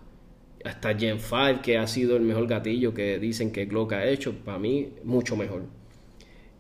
Hasta 0.65 0.99
Gen 0.99 1.21
5, 1.21 1.61
que 1.63 1.77
ha 1.77 1.87
sido 1.87 2.17
el 2.17 2.23
mejor 2.23 2.47
gatillo 2.47 2.95
que 2.95 3.19
dicen 3.19 3.53
que 3.53 3.67
Glock 3.67 3.93
ha 3.93 4.07
hecho, 4.07 4.33
para 4.45 4.59
mí, 4.59 4.95
mucho 5.05 5.37
mejor. 5.37 5.65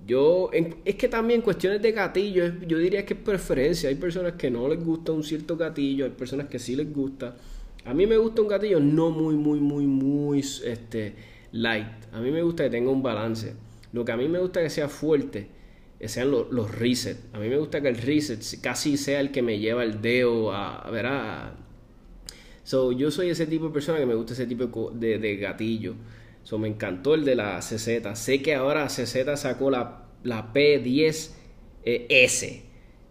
Yo, 0.07 0.51
es 0.53 0.95
que 0.95 1.09
también 1.09 1.41
cuestiones 1.41 1.83
de 1.83 1.91
gatillo, 1.91 2.45
yo 2.67 2.79
diría 2.79 3.05
que 3.05 3.15
es 3.15 3.21
preferencia. 3.21 3.89
Hay 3.89 3.97
personas 3.97 4.35
que 4.35 4.51
no 4.51 4.69
les 4.69 4.83
gusta 4.83 5.11
un 5.11 5.25
cierto 5.25 5.57
gatillo, 5.57 6.05
hay 6.05 6.13
personas 6.13 6.47
que 6.47 6.59
sí 6.59 6.77
les 6.77 6.93
gusta. 6.93 7.37
A 7.85 7.93
mí 7.93 8.07
me 8.07 8.17
gusta 8.17 8.43
un 8.43 8.49
gatillo 8.49 8.79
no 8.79 9.11
muy, 9.11 9.35
muy, 9.35 9.59
muy, 9.59 9.87
muy 9.87 10.41
este, 10.65 11.15
light. 11.53 11.87
A 12.13 12.21
mí 12.21 12.31
me 12.31 12.43
gusta 12.43 12.65
que 12.65 12.71
tenga 12.71 12.91
un 12.91 13.03
balance. 13.03 13.55
Lo 13.93 14.05
que 14.05 14.13
a 14.13 14.17
mí 14.17 14.29
me 14.29 14.39
gusta 14.39 14.63
que 14.63 14.71
sea 14.71 14.89
fuerte 14.89 15.49
sean 16.05 16.31
los, 16.31 16.71
resets. 16.71 17.21
A 17.33 17.39
mí 17.39 17.49
me 17.49 17.59
gusta 17.59 17.81
que 17.81 17.89
el 17.89 17.97
reset 17.97 18.41
casi 18.61 18.97
sea 18.97 19.21
el 19.21 19.33
que 19.33 19.43
me 19.43 19.59
lleva 19.59 19.83
el 19.83 20.01
dedo 20.03 20.53
a, 20.53 20.77
a 20.77 20.91
ver 20.91 21.07
So, 22.63 22.93
yo 22.93 23.11
soy 23.11 23.31
ese 23.31 23.47
tipo 23.47 23.67
de 23.67 23.73
persona 23.73 23.99
que 23.99 24.07
me 24.07 24.15
gusta 24.15 24.35
ese 24.35 24.47
tipo 24.47 24.91
de, 24.93 25.19
de 25.19 25.37
gatillo. 25.37 25.95
So, 26.47 26.59
me 26.59 26.69
encantó 26.69 27.15
el 27.15 27.25
de 27.25 27.35
la 27.35 27.59
CZ. 27.59 28.15
Sé 28.15 28.41
que 28.41 28.55
ahora 28.55 28.87
CZ 28.87 29.37
sacó 29.37 29.69
la, 29.69 30.05
la 30.23 30.55
P10S, 30.55 32.61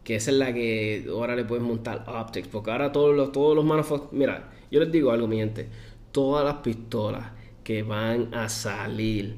que 0.06 0.16
esa 0.16 0.32
es 0.32 0.38
la 0.38 0.54
que 0.54 1.06
ahora 1.10 1.36
le 1.36 1.44
puedes 1.44 1.62
montar 1.62 2.06
optics. 2.08 2.48
Porque 2.48 2.72
ahora 2.72 2.94
todos 2.94 3.14
los, 3.14 3.34
todos 3.34 3.54
los. 3.54 3.66
Mira, 4.14 4.54
yo 4.72 4.80
les 4.80 4.90
digo 4.90 5.12
algo, 5.12 5.28
mi 5.28 5.36
gente. 5.36 5.68
Todas 6.14 6.46
las 6.46 6.64
pistolas 6.64 7.32
que 7.62 7.84
van 7.84 8.34
a 8.34 8.48
salir 8.48 9.36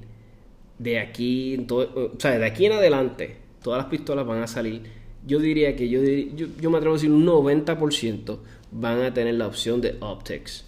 de 0.77 0.99
aquí, 0.99 1.65
o 1.67 2.11
sea, 2.19 2.37
de 2.37 2.45
aquí 2.45 2.67
en 2.67 2.73
adelante, 2.73 3.37
todas 3.63 3.79
las 3.79 3.87
pistolas 3.87 4.27
van 4.27 4.43
a 4.43 4.47
salir. 4.47 4.83
Yo 5.25 5.39
diría 5.39 5.75
que 5.75 5.89
yo, 5.89 6.03
yo, 6.03 6.45
yo 6.61 6.69
me 6.69 6.77
atrevo 6.77 6.93
a 6.93 6.97
decir 6.97 7.09
un 7.09 7.25
90% 7.25 8.37
van 8.71 9.01
a 9.01 9.11
tener 9.11 9.33
la 9.33 9.47
opción 9.47 9.81
de 9.81 9.97
optics. 10.01 10.67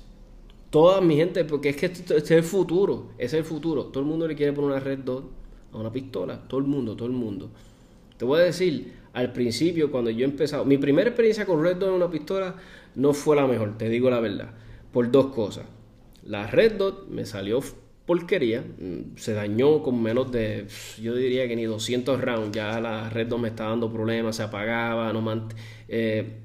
Toda 0.69 1.01
mi 1.01 1.15
gente, 1.15 1.45
porque 1.45 1.69
es 1.69 1.75
que 1.77 1.88
es 1.88 2.31
el 2.31 2.43
futuro, 2.43 3.11
es 3.17 3.33
el 3.33 3.43
futuro. 3.43 3.85
Todo 3.85 4.03
el 4.03 4.09
mundo 4.09 4.27
le 4.27 4.35
quiere 4.35 4.53
poner 4.53 4.71
una 4.71 4.79
red 4.79 4.99
dot 4.99 5.25
a 5.73 5.77
una 5.77 5.91
pistola, 5.91 6.47
todo 6.47 6.59
el 6.59 6.67
mundo, 6.67 6.95
todo 6.95 7.07
el 7.07 7.13
mundo. 7.13 7.49
Te 8.17 8.25
voy 8.25 8.41
a 8.41 8.43
decir, 8.43 8.93
al 9.13 9.33
principio 9.33 9.91
cuando 9.91 10.09
yo 10.11 10.25
he 10.25 10.29
empezado, 10.29 10.65
mi 10.65 10.77
primera 10.77 11.09
experiencia 11.09 11.45
con 11.45 11.63
red 11.63 11.77
dot 11.77 11.89
en 11.89 11.95
una 11.95 12.09
pistola 12.09 12.55
no 12.95 13.13
fue 13.13 13.35
la 13.35 13.47
mejor, 13.47 13.77
te 13.77 13.89
digo 13.89 14.09
la 14.09 14.19
verdad, 14.19 14.51
por 14.91 15.09
dos 15.09 15.27
cosas. 15.27 15.65
La 16.23 16.47
red 16.47 16.73
dot 16.73 17.07
me 17.07 17.25
salió 17.25 17.61
porquería, 18.05 18.61
mm, 18.61 19.17
se 19.17 19.33
dañó 19.33 19.81
con 19.83 20.01
menos 20.01 20.31
de, 20.31 20.67
yo 21.01 21.15
diría 21.15 21.47
que 21.47 21.55
ni 21.55 21.65
200 21.65 22.19
rounds, 22.21 22.55
ya 22.55 22.79
la 22.79 23.09
red 23.09 23.27
dot 23.27 23.39
me 23.39 23.49
estaba 23.49 23.71
dando 23.71 23.91
problemas, 23.91 24.35
se 24.35 24.43
apagaba, 24.43 25.13
no 25.13 25.47
eh, 25.88 26.39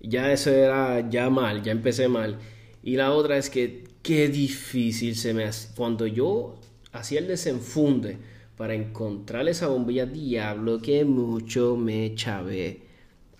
ya 0.00 0.32
eso 0.32 0.50
era 0.50 1.08
ya 1.08 1.30
mal, 1.30 1.62
ya 1.62 1.72
empecé 1.72 2.08
mal. 2.08 2.38
Y 2.82 2.96
la 2.96 3.12
otra 3.12 3.36
es 3.36 3.50
que 3.50 3.84
qué 4.02 4.28
difícil 4.28 5.16
se 5.16 5.34
me 5.34 5.44
hace. 5.44 5.74
Cuando 5.76 6.06
yo 6.06 6.56
hacía 6.92 7.20
el 7.20 7.26
desenfunde 7.26 8.16
para 8.56 8.74
encontrar 8.74 9.48
esa 9.48 9.68
bombilla 9.68 10.06
diablo, 10.06 10.80
que 10.80 11.04
mucho 11.04 11.76
me 11.76 12.14
chavé 12.14 12.82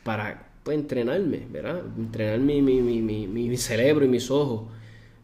para 0.05 0.53
pues, 0.63 0.79
entrenarme, 0.79 1.47
¿verdad? 1.51 1.83
Entrenar 1.97 2.39
mi, 2.41 2.63
mi, 2.63 2.81
mi, 2.81 3.27
mi, 3.27 3.57
cerebro 3.57 4.05
y 4.05 4.09
mis 4.09 4.31
ojos. 4.31 4.71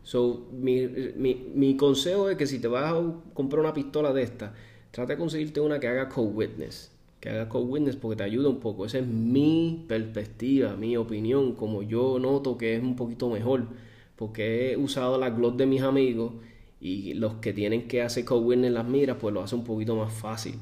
So, 0.02 0.48
mi, 0.52 1.76
consejo 1.76 2.28
es 2.28 2.36
que 2.36 2.46
si 2.46 2.58
te 2.58 2.68
vas 2.68 2.92
a 2.92 3.02
comprar 3.32 3.60
una 3.60 3.72
pistola 3.72 4.12
de 4.12 4.22
esta, 4.22 4.54
trata 4.90 5.14
de 5.14 5.18
conseguirte 5.18 5.60
una 5.60 5.80
que 5.80 5.88
haga 5.88 6.08
co-witness. 6.08 6.92
Que 7.20 7.30
haga 7.30 7.48
co-witness 7.48 7.96
porque 7.96 8.16
te 8.16 8.24
ayuda 8.24 8.48
un 8.48 8.60
poco. 8.60 8.84
Esa 8.86 8.98
es 8.98 9.06
mi 9.06 9.84
perspectiva, 9.88 10.76
mi 10.76 10.96
opinión, 10.96 11.54
como 11.54 11.82
yo 11.82 12.18
noto 12.18 12.58
que 12.58 12.76
es 12.76 12.82
un 12.82 12.96
poquito 12.96 13.30
mejor 13.30 13.68
porque 14.16 14.72
he 14.72 14.76
usado 14.76 15.18
la 15.18 15.30
Glock 15.30 15.56
de 15.56 15.66
mis 15.66 15.82
amigos 15.82 16.34
y 16.80 17.14
los 17.14 17.34
que 17.34 17.52
tienen 17.52 17.88
que 17.88 18.02
hacer 18.02 18.24
co-win 18.24 18.64
en 18.64 18.74
las 18.74 18.86
miras, 18.86 19.16
pues 19.20 19.32
lo 19.32 19.42
hace 19.42 19.54
un 19.54 19.64
poquito 19.64 19.96
más 19.96 20.12
fácil. 20.12 20.54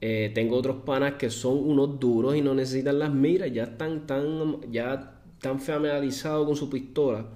Eh, 0.00 0.30
tengo 0.34 0.56
otros 0.56 0.82
panas 0.84 1.14
que 1.14 1.30
son 1.30 1.58
unos 1.58 1.98
duros 1.98 2.36
y 2.36 2.42
no 2.42 2.54
necesitan 2.54 2.98
las 2.98 3.12
miras, 3.12 3.52
ya 3.52 3.64
están 3.64 4.06
tan, 4.06 4.70
ya 4.70 5.20
tan 5.40 5.58
familiarizados 5.60 6.46
con 6.46 6.56
su 6.56 6.68
pistola 6.70 7.26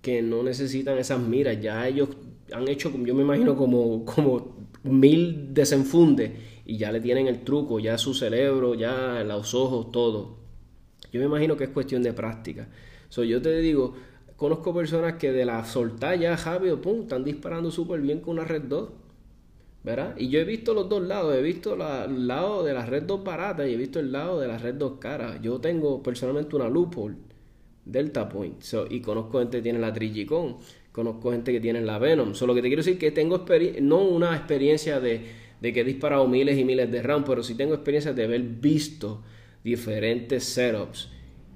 que 0.00 0.20
no 0.20 0.42
necesitan 0.42 0.98
esas 0.98 1.20
miras. 1.20 1.60
Ya 1.60 1.86
ellos 1.86 2.10
han 2.52 2.68
hecho, 2.68 2.90
yo 2.90 3.14
me 3.14 3.22
imagino, 3.22 3.56
como, 3.56 4.04
como 4.04 4.56
mil 4.82 5.54
desenfundes 5.54 6.32
y 6.66 6.76
ya 6.76 6.92
le 6.92 7.00
tienen 7.00 7.28
el 7.28 7.44
truco, 7.44 7.78
ya 7.80 7.96
su 7.98 8.14
cerebro, 8.14 8.74
ya 8.74 9.24
los 9.24 9.54
ojos, 9.54 9.90
todo. 9.92 10.36
Yo 11.12 11.20
me 11.20 11.26
imagino 11.26 11.56
que 11.56 11.64
es 11.64 11.70
cuestión 11.70 12.02
de 12.02 12.12
práctica. 12.12 12.68
So, 13.08 13.24
yo 13.24 13.40
te 13.42 13.58
digo, 13.60 13.94
Conozco 14.42 14.74
personas 14.74 15.14
que 15.20 15.30
de 15.30 15.44
la 15.44 15.64
soltar 15.64 16.18
ya 16.18 16.34
rápido, 16.34 16.80
pum, 16.80 17.02
están 17.02 17.22
disparando 17.22 17.70
súper 17.70 18.00
bien 18.00 18.18
con 18.18 18.38
una 18.38 18.44
red 18.44 18.62
2. 18.62 18.88
¿Verdad? 19.84 20.16
Y 20.18 20.30
yo 20.30 20.40
he 20.40 20.44
visto 20.44 20.74
los 20.74 20.88
dos 20.88 21.00
lados. 21.00 21.32
He 21.36 21.42
visto 21.42 21.74
el 21.74 22.26
lado 22.26 22.64
de 22.64 22.74
la 22.74 22.84
red 22.84 23.04
2 23.04 23.22
barata 23.22 23.68
y 23.68 23.74
he 23.74 23.76
visto 23.76 24.00
el 24.00 24.10
lado 24.10 24.40
de 24.40 24.48
la 24.48 24.58
red 24.58 24.74
2 24.74 24.94
cara. 24.98 25.40
Yo 25.40 25.60
tengo 25.60 26.02
personalmente 26.02 26.56
una 26.56 26.68
loophole, 26.68 27.14
Delta 27.84 28.28
Point. 28.28 28.64
y 28.90 29.00
conozco 29.00 29.38
gente 29.38 29.58
que 29.58 29.62
tiene 29.62 29.78
la 29.78 29.92
Trigicon. 29.92 30.56
Conozco 30.90 31.30
gente 31.30 31.52
que 31.52 31.60
tiene 31.60 31.80
la 31.80 32.00
Venom. 32.00 32.34
Solo 32.34 32.52
que 32.52 32.62
te 32.62 32.66
quiero 32.66 32.82
decir 32.82 32.98
que 32.98 33.12
tengo 33.12 33.44
no 33.80 34.00
una 34.00 34.34
experiencia 34.34 34.98
de, 34.98 35.24
de 35.60 35.72
que 35.72 35.82
he 35.82 35.84
disparado 35.84 36.26
miles 36.26 36.58
y 36.58 36.64
miles 36.64 36.90
de 36.90 37.00
rounds, 37.00 37.28
pero 37.28 37.44
sí 37.44 37.54
tengo 37.54 37.74
experiencia 37.74 38.12
de 38.12 38.24
haber 38.24 38.42
visto 38.42 39.22
diferentes 39.62 40.42
setups 40.42 41.11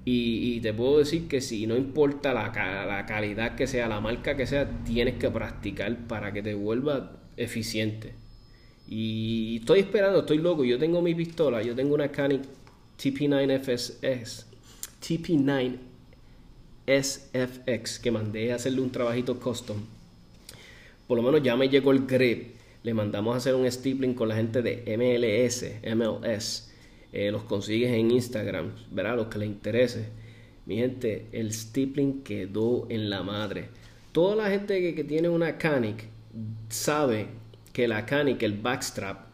y, 0.08 0.60
te 0.60 0.72
puedo 0.72 0.98
decir 0.98 1.26
que 1.26 1.40
si 1.40 1.66
no 1.66 1.76
importa 1.76 2.32
la, 2.32 2.52
la, 2.86 3.06
calidad 3.06 3.56
que 3.56 3.66
sea, 3.66 3.88
la 3.88 4.00
marca 4.00 4.36
que 4.36 4.46
sea, 4.46 4.70
tienes 4.84 5.16
que 5.16 5.28
practicar 5.30 6.06
para 6.06 6.32
que 6.32 6.44
te 6.44 6.54
vuelva 6.54 7.18
eficiente. 7.36 8.14
Y 8.88 9.56
estoy 9.58 9.80
esperando, 9.80 10.20
estoy 10.20 10.38
loco. 10.38 10.64
Yo 10.64 10.78
tengo 10.78 11.02
mi 11.02 11.12
pistola, 11.12 11.60
yo 11.60 11.74
tengo 11.74 11.96
una 11.96 12.12
Canon 12.12 12.42
TP9FS, 13.02 14.44
TP9 15.02 15.76
SFX, 16.86 17.98
que 17.98 18.12
mandé 18.12 18.52
a 18.52 18.54
hacerle 18.54 18.82
un 18.82 18.92
trabajito 18.92 19.40
custom. 19.40 19.78
Por 21.08 21.16
lo 21.16 21.24
menos 21.24 21.42
ya 21.42 21.56
me 21.56 21.68
llegó 21.68 21.90
el 21.90 22.06
grip. 22.06 22.54
Le 22.84 22.94
mandamos 22.94 23.34
a 23.34 23.38
hacer 23.38 23.56
un 23.56 23.68
stippling 23.68 24.14
con 24.14 24.28
la 24.28 24.36
gente 24.36 24.62
de 24.62 24.84
MLS, 24.96 25.64
MLS 25.96 26.75
eh, 27.16 27.30
los 27.30 27.44
consigues 27.44 27.92
en 27.92 28.10
Instagram, 28.10 28.72
verá 28.90 29.16
los 29.16 29.28
que 29.28 29.38
les 29.38 29.48
interese. 29.48 30.10
Mi 30.66 30.76
gente, 30.76 31.28
el 31.32 31.50
stippling 31.50 32.22
quedó 32.22 32.86
en 32.90 33.08
la 33.08 33.22
madre. 33.22 33.70
Toda 34.12 34.36
la 34.36 34.50
gente 34.50 34.94
que, 34.94 35.02
tiene 35.02 35.30
una 35.30 35.56
Canic 35.56 36.08
sabe 36.68 37.28
que 37.72 37.88
la 37.88 38.04
Canic, 38.04 38.42
el 38.42 38.52
backstrap, 38.52 39.28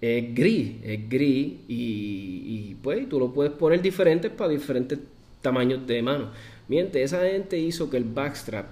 es 0.00 0.32
gris, 0.32 0.76
es 0.84 1.08
gris 1.08 1.54
y, 1.66 2.76
pues 2.84 3.08
tú 3.08 3.18
lo 3.18 3.32
puedes 3.32 3.52
poner 3.52 3.82
diferente 3.82 4.30
para 4.30 4.50
diferentes 4.50 5.00
tamaños 5.42 5.88
de 5.88 6.00
mano. 6.00 6.30
Miente, 6.68 7.02
esa 7.02 7.26
gente 7.26 7.58
hizo 7.58 7.90
que 7.90 7.96
el 7.96 8.04
backstrap 8.04 8.66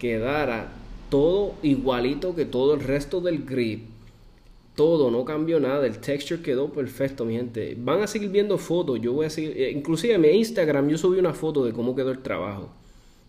quedara 0.00 0.72
todo 1.10 1.54
igualito 1.62 2.34
que 2.34 2.44
todo 2.44 2.74
el 2.74 2.80
resto 2.80 3.20
del 3.20 3.44
grip 3.44 3.93
todo, 4.74 5.10
no 5.10 5.24
cambió 5.24 5.60
nada, 5.60 5.86
el 5.86 5.98
texture 5.98 6.42
quedó 6.42 6.72
perfecto, 6.72 7.24
mi 7.24 7.34
gente. 7.34 7.76
Van 7.78 8.02
a 8.02 8.06
seguir 8.06 8.30
viendo 8.30 8.58
fotos, 8.58 9.00
yo 9.00 9.12
voy 9.12 9.26
a 9.26 9.30
seguir, 9.30 9.52
eh, 9.56 9.70
inclusive 9.70 10.14
en 10.14 10.20
mi 10.20 10.28
Instagram 10.28 10.88
yo 10.88 10.98
subí 10.98 11.18
una 11.18 11.32
foto 11.32 11.64
de 11.64 11.72
cómo 11.72 11.94
quedó 11.94 12.10
el 12.10 12.20
trabajo. 12.20 12.70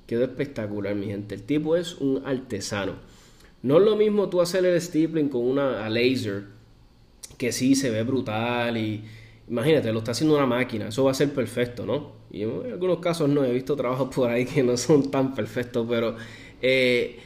Quedó 0.08 0.24
espectacular, 0.24 0.96
mi 0.96 1.08
gente. 1.08 1.36
El 1.36 1.44
tipo 1.44 1.76
es 1.76 1.96
un 1.96 2.22
artesano. 2.26 2.94
No 3.64 3.78
es 3.78 3.84
lo 3.84 3.96
mismo 3.96 4.30
tú 4.30 4.42
hacer 4.42 4.66
el 4.66 4.80
stippling 4.80 5.30
con 5.30 5.42
una 5.42 5.90
laser, 5.90 6.46
que 7.38 7.52
sí 7.52 7.76
se 7.76 7.90
ve 7.90 8.04
brutal 8.04 8.78
y 8.78 9.04
imagínate, 9.48 9.92
lo 9.92 10.00
está 10.00 10.12
haciendo 10.12 10.36
una 10.36 10.46
máquina, 10.46 10.88
eso 10.88 11.04
va 11.04 11.12
a 11.12 11.16
ser 11.16 11.34
perfecto, 11.34 11.86
¿no? 11.86 12.14
Y 12.32 12.44
en 12.44 12.72
algunos 12.72 13.00
casos 13.00 13.30
no, 13.30 13.44
he 13.44 13.52
visto 13.52 13.76
trabajos 13.76 14.14
por 14.14 14.30
ahí 14.30 14.46
que 14.46 14.64
no 14.64 14.78
son 14.78 15.12
tan 15.12 15.36
perfectos, 15.36 15.86
pero 15.90 16.16
eh, 16.62 17.20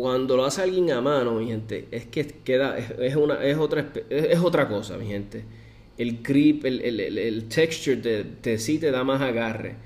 cuando 0.00 0.36
lo 0.36 0.44
hace 0.44 0.62
alguien 0.62 0.90
a 0.90 1.00
mano, 1.00 1.34
mi 1.34 1.46
gente, 1.46 1.88
es 1.90 2.06
que 2.06 2.26
queda, 2.26 2.78
es, 2.78 3.16
una, 3.16 3.42
es, 3.44 3.56
otra, 3.56 3.92
es, 4.10 4.38
otra 4.40 4.68
cosa, 4.68 4.96
mi 4.96 5.06
gente. 5.06 5.44
El 5.96 6.22
grip, 6.22 6.64
el, 6.64 6.80
el, 6.80 7.18
el 7.18 7.48
texture 7.48 7.96
te, 7.96 8.58
sí 8.58 8.78
te 8.78 8.90
da 8.90 9.04
más 9.04 9.20
agarre. 9.20 9.76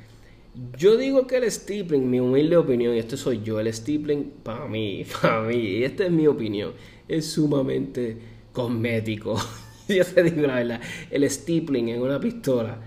Yo 0.76 0.96
digo 0.96 1.26
que 1.26 1.36
el 1.36 1.50
stippling, 1.50 2.10
mi 2.10 2.20
humilde 2.20 2.56
opinión, 2.56 2.94
y 2.94 2.98
este 2.98 3.16
soy 3.16 3.42
yo, 3.42 3.58
el 3.60 3.72
stippling, 3.72 4.32
para 4.42 4.66
mí, 4.66 5.04
para 5.22 5.42
mí, 5.42 5.56
y 5.56 5.84
esta 5.84 6.04
es 6.04 6.10
mi 6.10 6.26
opinión, 6.26 6.72
es 7.08 7.26
sumamente 7.26 8.18
cosmético. 8.52 9.36
yo 9.88 10.04
te 10.04 10.22
digo 10.22 10.46
la 10.46 10.56
verdad, 10.56 10.80
el 11.10 11.28
stippling 11.30 11.88
en 11.88 12.02
una 12.02 12.20
pistola 12.20 12.78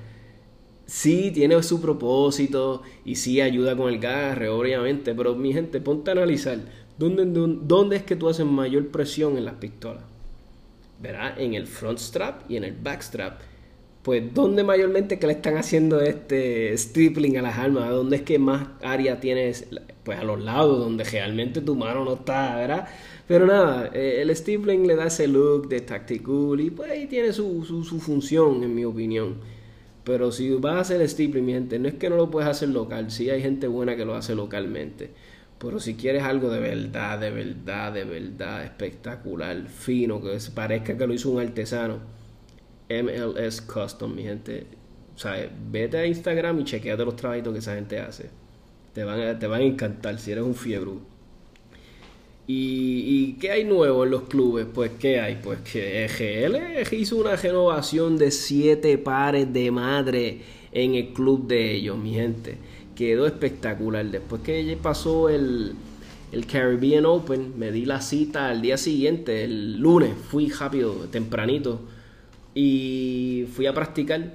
sí 0.86 1.32
tiene 1.34 1.62
su 1.64 1.82
propósito 1.82 2.82
y 3.04 3.16
sí 3.16 3.42
ayuda 3.42 3.76
con 3.76 3.92
el 3.92 4.00
garre, 4.00 4.50
obviamente, 4.50 5.14
pero 5.16 5.36
mi 5.36 5.54
gente, 5.54 5.82
ponte 5.82 6.12
a 6.12 6.14
analizar, 6.14 6.60
¿dónde, 6.98 7.26
dónde 7.62 7.96
es 7.98 8.04
que 8.04 8.16
tú 8.16 8.30
haces 8.30 8.46
mayor 8.46 8.88
presión 8.88 9.38
en 9.38 9.46
las 9.46 9.56
pistolas? 9.56 10.04
¿Verdad? 11.02 11.40
En 11.40 11.54
el 11.54 11.68
front 11.68 12.00
strap 12.00 12.50
y 12.50 12.58
en 12.58 12.64
el 12.64 12.74
back 12.74 13.02
strap 13.02 13.40
pues 14.06 14.36
¿dónde 14.36 14.64
mayormente 14.64 15.18
que 15.18 15.26
le 15.26 15.34
están 15.34 15.58
haciendo 15.58 16.00
este 16.00 16.78
stripling 16.78 17.38
a 17.40 17.42
las 17.42 17.58
armas? 17.58 17.90
¿Dónde 17.90 18.18
es 18.18 18.22
que 18.22 18.38
más 18.38 18.68
área 18.84 19.20
tienes? 19.20 19.68
Pues 20.04 20.20
a 20.20 20.24
los 20.24 20.40
lados, 20.40 20.78
donde 20.78 21.04
realmente 21.04 21.60
tu 21.60 21.76
mano 21.76 22.06
no 22.06 22.14
está, 22.14 22.56
¿verdad? 22.56 22.88
Pero 23.28 23.48
nada, 23.48 23.90
eh, 23.96 24.20
el 24.22 24.30
stripling 24.36 24.86
le 24.86 24.96
da 24.96 25.08
ese 25.08 25.28
look 25.28 25.70
de 25.70 25.82
tactical 25.82 26.60
y 26.60 26.70
pues 26.70 26.92
ahí 26.92 27.08
tiene 27.08 27.34
su, 27.34 27.66
su, 27.66 28.00
función, 28.00 28.64
en 28.64 28.76
mi 28.76 28.86
opinión. 28.86 29.38
Pero 30.04 30.32
si 30.32 30.52
vas 30.52 30.76
a 30.76 30.80
hacer 30.82 31.10
stripling, 31.10 31.44
mi 31.44 31.54
gente, 31.54 31.80
no 31.80 31.88
es 31.88 31.96
que 31.96 32.08
no 32.08 32.16
lo 32.16 32.30
puedes 32.30 32.48
hacer 32.48 32.70
local, 32.70 33.10
sí 33.10 33.32
hay 33.32 33.42
gente 33.42 33.66
buena 33.66 33.96
que 33.96 34.06
lo 34.06 34.14
hace 34.14 34.36
localmente. 34.36 35.10
Pero 35.58 35.80
si 35.80 35.96
quieres 35.96 36.24
algo 36.24 36.50
de 36.50 36.60
verdad, 36.60 37.20
de 37.20 37.32
verdad, 37.32 37.94
de 37.94 38.04
verdad, 38.04 38.64
espectacular, 38.64 39.68
fino, 39.68 40.22
que 40.22 40.38
parezca 40.54 40.98
que 40.98 41.08
lo 41.08 41.14
hizo 41.14 41.32
un 41.32 41.42
artesano, 41.42 42.00
MLS 42.90 43.62
Custom, 43.62 44.16
mi 44.16 44.24
gente. 44.24 44.68
O 45.16 45.18
sea, 45.18 45.50
vete 45.72 45.98
a 45.98 46.06
Instagram 46.06 46.60
y 46.60 46.64
chequeate 46.66 47.06
los 47.06 47.16
trabajitos 47.16 47.54
que 47.54 47.60
esa 47.60 47.76
gente 47.76 48.00
hace. 48.00 48.30
Te 48.94 49.04
van 49.04 49.22
a, 49.22 49.40
te 49.40 49.48
van 49.48 49.62
a 49.62 49.64
encantar 49.64 50.20
si 50.20 50.32
eres 50.32 50.44
un 50.44 50.56
fiebre. 50.56 50.92
¿Y, 52.48 53.04
¿Y 53.08 53.34
qué 53.40 53.52
hay 53.52 53.64
nuevo 53.64 54.04
en 54.04 54.12
los 54.12 54.24
clubes? 54.24 54.68
Pues, 54.72 54.92
¿qué 55.00 55.20
hay? 55.20 55.40
Pues 55.42 55.60
que 55.62 56.06
EGL 56.06 56.94
hizo 56.94 57.18
una 57.18 57.36
renovación 57.36 58.18
de 58.18 58.30
siete 58.30 58.98
pares 58.98 59.52
de 59.52 59.72
madre 59.72 60.42
en 60.72 60.96
el 60.96 61.14
club 61.14 61.48
de 61.48 61.74
ellos, 61.74 61.98
mi 61.98 62.14
gente. 62.14 62.58
Quedó 62.96 63.28
espectacular. 63.28 64.06
Después 64.06 64.42
que 64.42 64.78
pasó 64.82 65.30
el, 65.30 65.74
el 66.32 66.46
Caribbean 66.48 67.06
Open, 67.06 67.54
me 67.58 67.72
di 67.72 67.86
la 67.86 68.02
cita 68.02 68.50
al 68.50 68.62
día 68.62 68.78
siguiente, 68.78 69.44
el 69.44 69.78
lunes. 69.78 70.14
Fui 70.30 70.50
rápido, 70.50 70.94
tempranito 71.12 71.82
y 72.54 73.48
fui 73.54 73.68
a 73.68 73.74
practicar. 73.74 74.34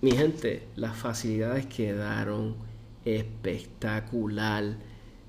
Mi 0.00 0.12
gente, 0.12 0.62
las 0.76 0.96
facilidades 0.96 1.66
quedaron 1.66 2.54
espectacular. 3.04 4.76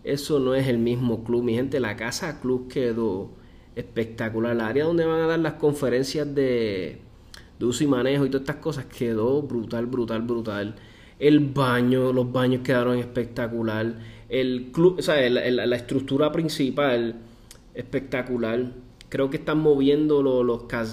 Eso 0.03 0.39
no 0.39 0.53
es 0.53 0.67
el 0.67 0.77
mismo 0.77 1.23
club. 1.23 1.43
Mi 1.43 1.55
gente, 1.55 1.79
la 1.79 1.95
casa 1.95 2.39
club 2.39 2.67
quedó 2.67 3.31
espectacular. 3.75 4.53
El 4.53 4.61
área 4.61 4.85
donde 4.85 5.05
van 5.05 5.21
a 5.21 5.27
dar 5.27 5.39
las 5.39 5.53
conferencias 5.53 6.33
de, 6.33 7.01
de 7.59 7.65
uso 7.65 7.83
y 7.83 7.87
manejo 7.87 8.25
y 8.25 8.29
todas 8.29 8.41
estas 8.41 8.57
cosas 8.57 8.85
quedó 8.85 9.41
brutal, 9.41 9.87
brutal, 9.87 10.21
brutal. 10.21 10.75
El 11.19 11.39
baño, 11.41 12.13
los 12.13 12.31
baños 12.31 12.61
quedaron 12.63 12.97
espectacular. 12.97 13.95
El 14.29 14.71
club, 14.71 14.95
o 14.99 15.01
sea, 15.01 15.29
la 15.29 15.75
estructura 15.75 16.31
principal 16.31 17.15
espectacular 17.73 18.71
creo 19.09 19.29
que 19.29 19.37
están 19.37 19.59
moviendo 19.59 20.21
los, 20.21 20.45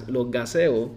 los, 0.09 0.31
gaseos 0.31 0.91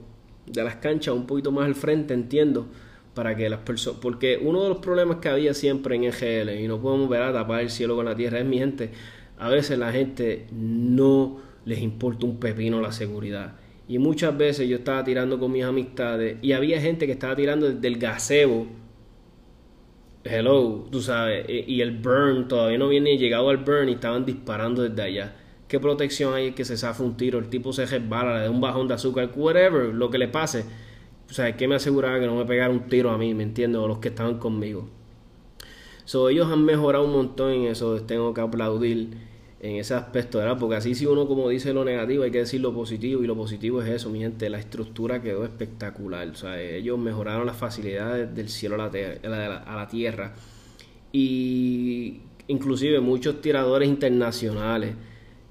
de 0.45 0.63
las 0.63 0.77
canchas 0.77 1.13
un 1.13 1.27
poquito 1.27 1.51
más 1.51 1.65
al 1.65 1.75
frente, 1.75 2.13
entiendo, 2.13 2.67
para 3.13 3.35
que 3.35 3.49
las 3.49 3.59
personas, 3.59 3.99
porque 4.01 4.39
uno 4.41 4.63
de 4.63 4.69
los 4.69 4.79
problemas 4.79 5.17
que 5.17 5.29
había 5.29 5.53
siempre 5.53 5.95
en 5.95 6.05
EGL, 6.05 6.61
y 6.61 6.67
no 6.67 6.79
podemos 6.79 7.09
ver 7.09 7.21
a 7.21 7.33
tapar 7.33 7.61
el 7.61 7.69
cielo 7.69 7.95
con 7.95 8.05
la 8.05 8.15
tierra, 8.15 8.39
es 8.39 8.45
mi 8.45 8.57
gente, 8.57 8.91
a 9.37 9.49
veces 9.49 9.77
la 9.77 9.91
gente 9.91 10.47
no 10.51 11.37
les 11.65 11.79
importa 11.79 12.25
un 12.25 12.39
pepino 12.39 12.81
la 12.81 12.91
seguridad. 12.91 13.55
Y 13.87 13.97
muchas 13.97 14.37
veces 14.37 14.69
yo 14.69 14.77
estaba 14.77 15.03
tirando 15.03 15.39
con 15.39 15.51
mis 15.51 15.63
amistades 15.63 16.37
y 16.41 16.51
había 16.51 16.79
gente 16.79 17.05
que 17.05 17.13
estaba 17.13 17.35
tirando 17.35 17.71
desde 17.71 17.87
el 17.87 17.97
gasebo. 17.97 18.67
Hello, 20.29 20.85
tú 20.91 21.01
sabes, 21.01 21.45
y 21.49 21.81
el 21.81 21.97
burn, 21.97 22.47
todavía 22.47 22.77
no 22.77 22.87
viene 22.87 23.17
llegado 23.17 23.49
al 23.49 23.57
burn 23.57 23.89
y 23.89 23.93
estaban 23.93 24.25
disparando 24.25 24.83
desde 24.83 25.01
allá 25.01 25.35
qué 25.69 25.79
protección 25.79 26.33
hay 26.33 26.51
que 26.51 26.65
se 26.65 26.75
zafa 26.75 27.03
un 27.03 27.15
tiro, 27.15 27.39
el 27.39 27.47
tipo 27.47 27.71
se 27.71 27.85
resbala, 27.85 28.41
le 28.41 28.49
un 28.49 28.59
bajón 28.59 28.87
de 28.87 28.95
azúcar, 28.95 29.31
whatever, 29.35 29.93
lo 29.93 30.09
que 30.09 30.17
le 30.17 30.27
pase. 30.27 30.65
O 31.29 31.33
sea, 31.33 31.55
que 31.55 31.67
me 31.67 31.75
aseguraba 31.75 32.19
que 32.19 32.25
no 32.25 32.35
me 32.35 32.45
pegara 32.45 32.71
un 32.71 32.87
tiro 32.89 33.11
a 33.11 33.17
mí, 33.17 33.33
¿me 33.35 33.43
entiendes? 33.43 33.79
O 33.79 33.87
los 33.87 33.99
que 33.99 34.09
estaban 34.09 34.39
conmigo. 34.39 34.89
So, 36.05 36.29
ellos 36.29 36.51
han 36.51 36.65
mejorado 36.65 37.05
un 37.05 37.13
montón 37.13 37.51
en 37.51 37.65
eso, 37.67 38.01
tengo 38.01 38.33
que 38.33 38.41
aplaudir 38.41 39.09
en 39.61 39.75
ese 39.75 39.93
aspecto, 39.93 40.37
¿verdad? 40.37 40.57
Porque 40.57 40.77
así 40.77 40.95
si 40.95 41.05
uno 41.05 41.27
como 41.27 41.49
dice 41.49 41.73
lo 41.73 41.83
negativo, 41.83 42.23
hay 42.23 42.31
que 42.31 42.39
decir 42.39 42.61
lo 42.61 42.73
positivo, 42.73 43.23
y 43.23 43.27
lo 43.27 43.35
positivo 43.35 43.81
es 43.81 43.89
eso, 43.89 44.09
mi 44.09 44.19
gente, 44.19 44.49
la 44.49 44.59
estructura 44.59 45.21
quedó 45.21 45.43
espectacular, 45.43 46.27
o 46.29 46.35
sea, 46.35 46.61
ellos 46.61 46.97
mejoraron 46.97 47.45
las 47.45 47.57
facilidades 47.57 48.33
del 48.33 48.49
cielo 48.49 48.75
a 48.75 48.89
la, 48.89 49.57
a 49.57 49.75
la 49.75 49.87
tierra, 49.87 50.33
y 51.11 52.21
inclusive 52.47 52.99
muchos 52.99 53.41
tiradores 53.41 53.87
internacionales, 53.87 54.95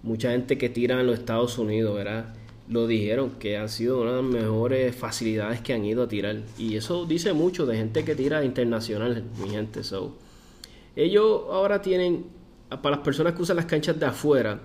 mucha 0.02 0.30
gente 0.32 0.58
que 0.58 0.68
tira 0.68 1.00
en 1.00 1.06
los 1.06 1.18
Estados 1.18 1.58
Unidos, 1.58 1.94
¿verdad? 1.94 2.34
Lo 2.68 2.86
dijeron 2.86 3.30
que 3.38 3.56
han 3.56 3.68
sido 3.68 4.02
una 4.02 4.10
de 4.10 4.22
las 4.22 4.30
mejores 4.30 4.94
facilidades 4.94 5.60
que 5.60 5.72
han 5.72 5.84
ido 5.84 6.02
a 6.02 6.08
tirar. 6.08 6.42
Y 6.58 6.76
eso 6.76 7.06
dice 7.06 7.32
mucho 7.32 7.64
de 7.64 7.76
gente 7.76 8.04
que 8.04 8.14
tira 8.14 8.44
internacional, 8.44 9.24
mi 9.40 9.48
gente. 9.48 9.82
So. 9.82 10.16
Ellos 10.94 11.44
ahora 11.50 11.80
tienen, 11.80 12.26
para 12.68 12.96
las 12.96 13.04
personas 13.04 13.35
que 13.35 13.42
usan 13.42 13.57
las 13.57 13.66
canchas 13.66 13.98
de 13.98 14.07
afuera, 14.07 14.61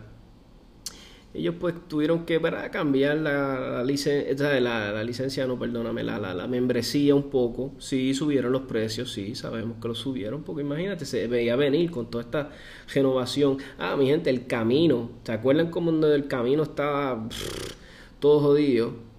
ellos 1.33 1.55
pues 1.59 1.73
tuvieron 1.87 2.25
que 2.25 2.39
cambiar 2.71 3.17
la, 3.17 3.83
licencia, 3.83 4.59
la, 4.59 5.03
licencia, 5.03 5.47
no, 5.47 5.57
perdóname, 5.57 6.03
la, 6.03 6.19
la, 6.19 6.47
membresía 6.47 7.15
un 7.15 7.31
poco. 7.31 7.73
Sí, 7.79 8.13
subieron 8.13 8.51
los 8.51 8.63
precios, 8.63 9.11
sí, 9.11 9.33
sabemos 9.33 9.77
que 9.81 9.87
lo 9.87 9.95
subieron, 9.95 10.43
porque 10.43 10.61
imagínate, 10.61 11.05
se 11.05 11.27
veía 11.27 11.55
venir 11.55 11.89
con 11.89 12.11
toda 12.11 12.23
esta 12.23 12.51
renovación. 12.93 13.57
Ah, 13.79 13.95
mi 13.95 14.05
gente, 14.07 14.29
el 14.29 14.45
camino, 14.45 15.09
¿se 15.23 15.31
acuerdan 15.31 15.71
cómo 15.71 15.89
el 16.05 16.27
camino 16.27 16.63
estaba 16.63 17.27
todo 18.19 18.39
jodido? 18.39 19.12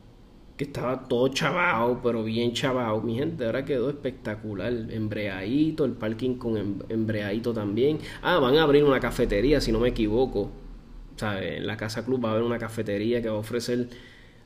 Que 0.57 0.65
estaba 0.65 1.09
todo 1.09 1.29
chavado, 1.29 2.01
pero 2.03 2.23
bien 2.23 2.53
chavado. 2.53 3.01
Mi 3.01 3.17
gente, 3.17 3.45
ahora 3.45 3.65
quedó 3.65 3.91
espectacular. 3.91 4.73
Embreadito, 4.91 5.85
el 5.85 5.93
parking 5.93 6.37
con 6.37 6.57
em, 6.57 6.79
embreadito 6.89 7.53
también. 7.53 7.99
Ah, 8.23 8.39
van 8.39 8.57
a 8.57 8.63
abrir 8.63 8.85
una 8.85 9.01
cafetería, 9.01 9.61
si 9.61 9.73
no 9.73 9.81
me 9.81 9.89
equivoco 9.89 10.51
en 11.23 11.67
la 11.67 11.77
Casa 11.77 12.05
Club 12.05 12.25
va 12.25 12.31
a 12.31 12.33
haber 12.33 12.45
una 12.45 12.59
cafetería 12.59 13.23
que 13.23 13.29
va 13.29 13.37
a 13.37 13.39
ofrecer 13.39 13.89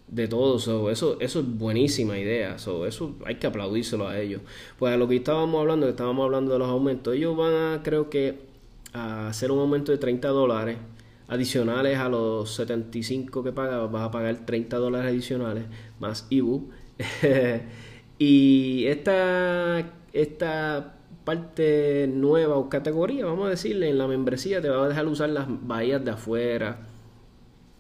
de 0.07 0.27
todo, 0.27 0.57
eso, 0.91 1.21
eso 1.21 1.41
es 1.41 1.59
buenísima 1.59 2.19
idea, 2.19 2.57
eso 2.57 3.17
hay 3.27 3.35
que 3.37 3.47
aplaudírselo 3.47 4.09
a 4.09 4.19
ellos. 4.19 4.41
Pues 4.79 4.95
a 4.95 4.97
lo 4.97 5.07
que 5.07 5.17
estábamos 5.17 5.61
hablando, 5.61 5.87
que 5.87 5.91
estábamos 5.91 6.25
hablando 6.25 6.53
de 6.53 6.59
los 6.59 6.69
aumentos, 6.69 7.15
ellos 7.15 7.37
van 7.37 7.53
a, 7.53 7.83
creo 7.83 8.09
que, 8.09 8.41
a 8.95 9.29
hacer 9.29 9.51
un 9.51 9.59
aumento 9.59 9.93
de 9.93 9.99
30 9.99 10.29
dólares 10.29 10.79
adicionales 11.29 11.99
a 11.99 12.09
los 12.09 12.55
75 12.55 13.45
que 13.45 13.53
pagas, 13.53 13.91
vas 13.93 14.09
a 14.09 14.11
pagar 14.11 14.47
30 14.47 14.77
dólares 14.79 15.11
adicionales 15.11 15.65
más 16.01 16.27
IBU. 16.31 16.71
y 18.19 18.87
esta, 18.87 19.93
esta 20.13 20.97
parte 21.25 22.09
nueva 22.13 22.57
o 22.57 22.71
categoría, 22.71 23.27
vamos 23.27 23.47
a 23.47 23.51
decirle, 23.51 23.91
en 23.91 23.99
la 23.99 24.09
membresía 24.09 24.63
te 24.63 24.71
va 24.71 24.87
a 24.87 24.89
dejar 24.89 25.07
usar 25.07 25.29
las 25.29 25.47
bahías 25.49 26.03
de 26.05 26.11
afuera. 26.11 26.87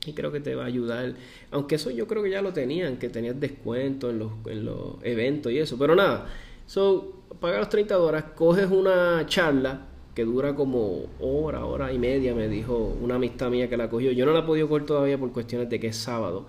Y 0.06 0.12
creo 0.12 0.30
que 0.30 0.40
te 0.40 0.54
va 0.54 0.64
a 0.64 0.66
ayudar. 0.66 1.14
Aunque 1.50 1.74
eso 1.74 1.90
yo 1.90 2.06
creo 2.06 2.22
que 2.22 2.30
ya 2.30 2.42
lo 2.42 2.52
tenían, 2.52 2.98
que 2.98 3.08
tenías 3.08 3.40
descuento 3.40 4.11
en 4.11 4.20
los, 4.20 4.32
en 4.46 4.64
los 4.64 4.96
eventos 5.02 5.50
y 5.52 5.58
eso. 5.58 5.78
Pero 5.78 5.94
nada, 5.96 6.26
so, 6.66 7.22
paga 7.40 7.58
los 7.58 7.68
30 7.68 7.94
dólares, 7.94 8.30
coges 8.34 8.70
una 8.70 9.24
charla 9.26 9.88
que 10.18 10.24
dura 10.24 10.57
como 10.57 11.04
hora, 11.20 11.64
hora 11.64 11.92
y 11.92 11.98
media, 12.00 12.35
me 12.35 12.48
dijo 12.48 12.92
una 13.00 13.14
amistad 13.14 13.50
mía 13.50 13.68
que 13.68 13.76
la 13.76 13.88
cogió. 13.88 14.11
Yo 14.11 14.26
no 14.26 14.33
la 14.33 14.40
he 14.40 14.42
podido 14.42 14.68
coger 14.68 14.85
todavía 14.85 15.16
por 15.16 15.31
cuestiones 15.31 15.70
de 15.70 15.78
que 15.78 15.87
es 15.87 15.96
sábado. 15.96 16.48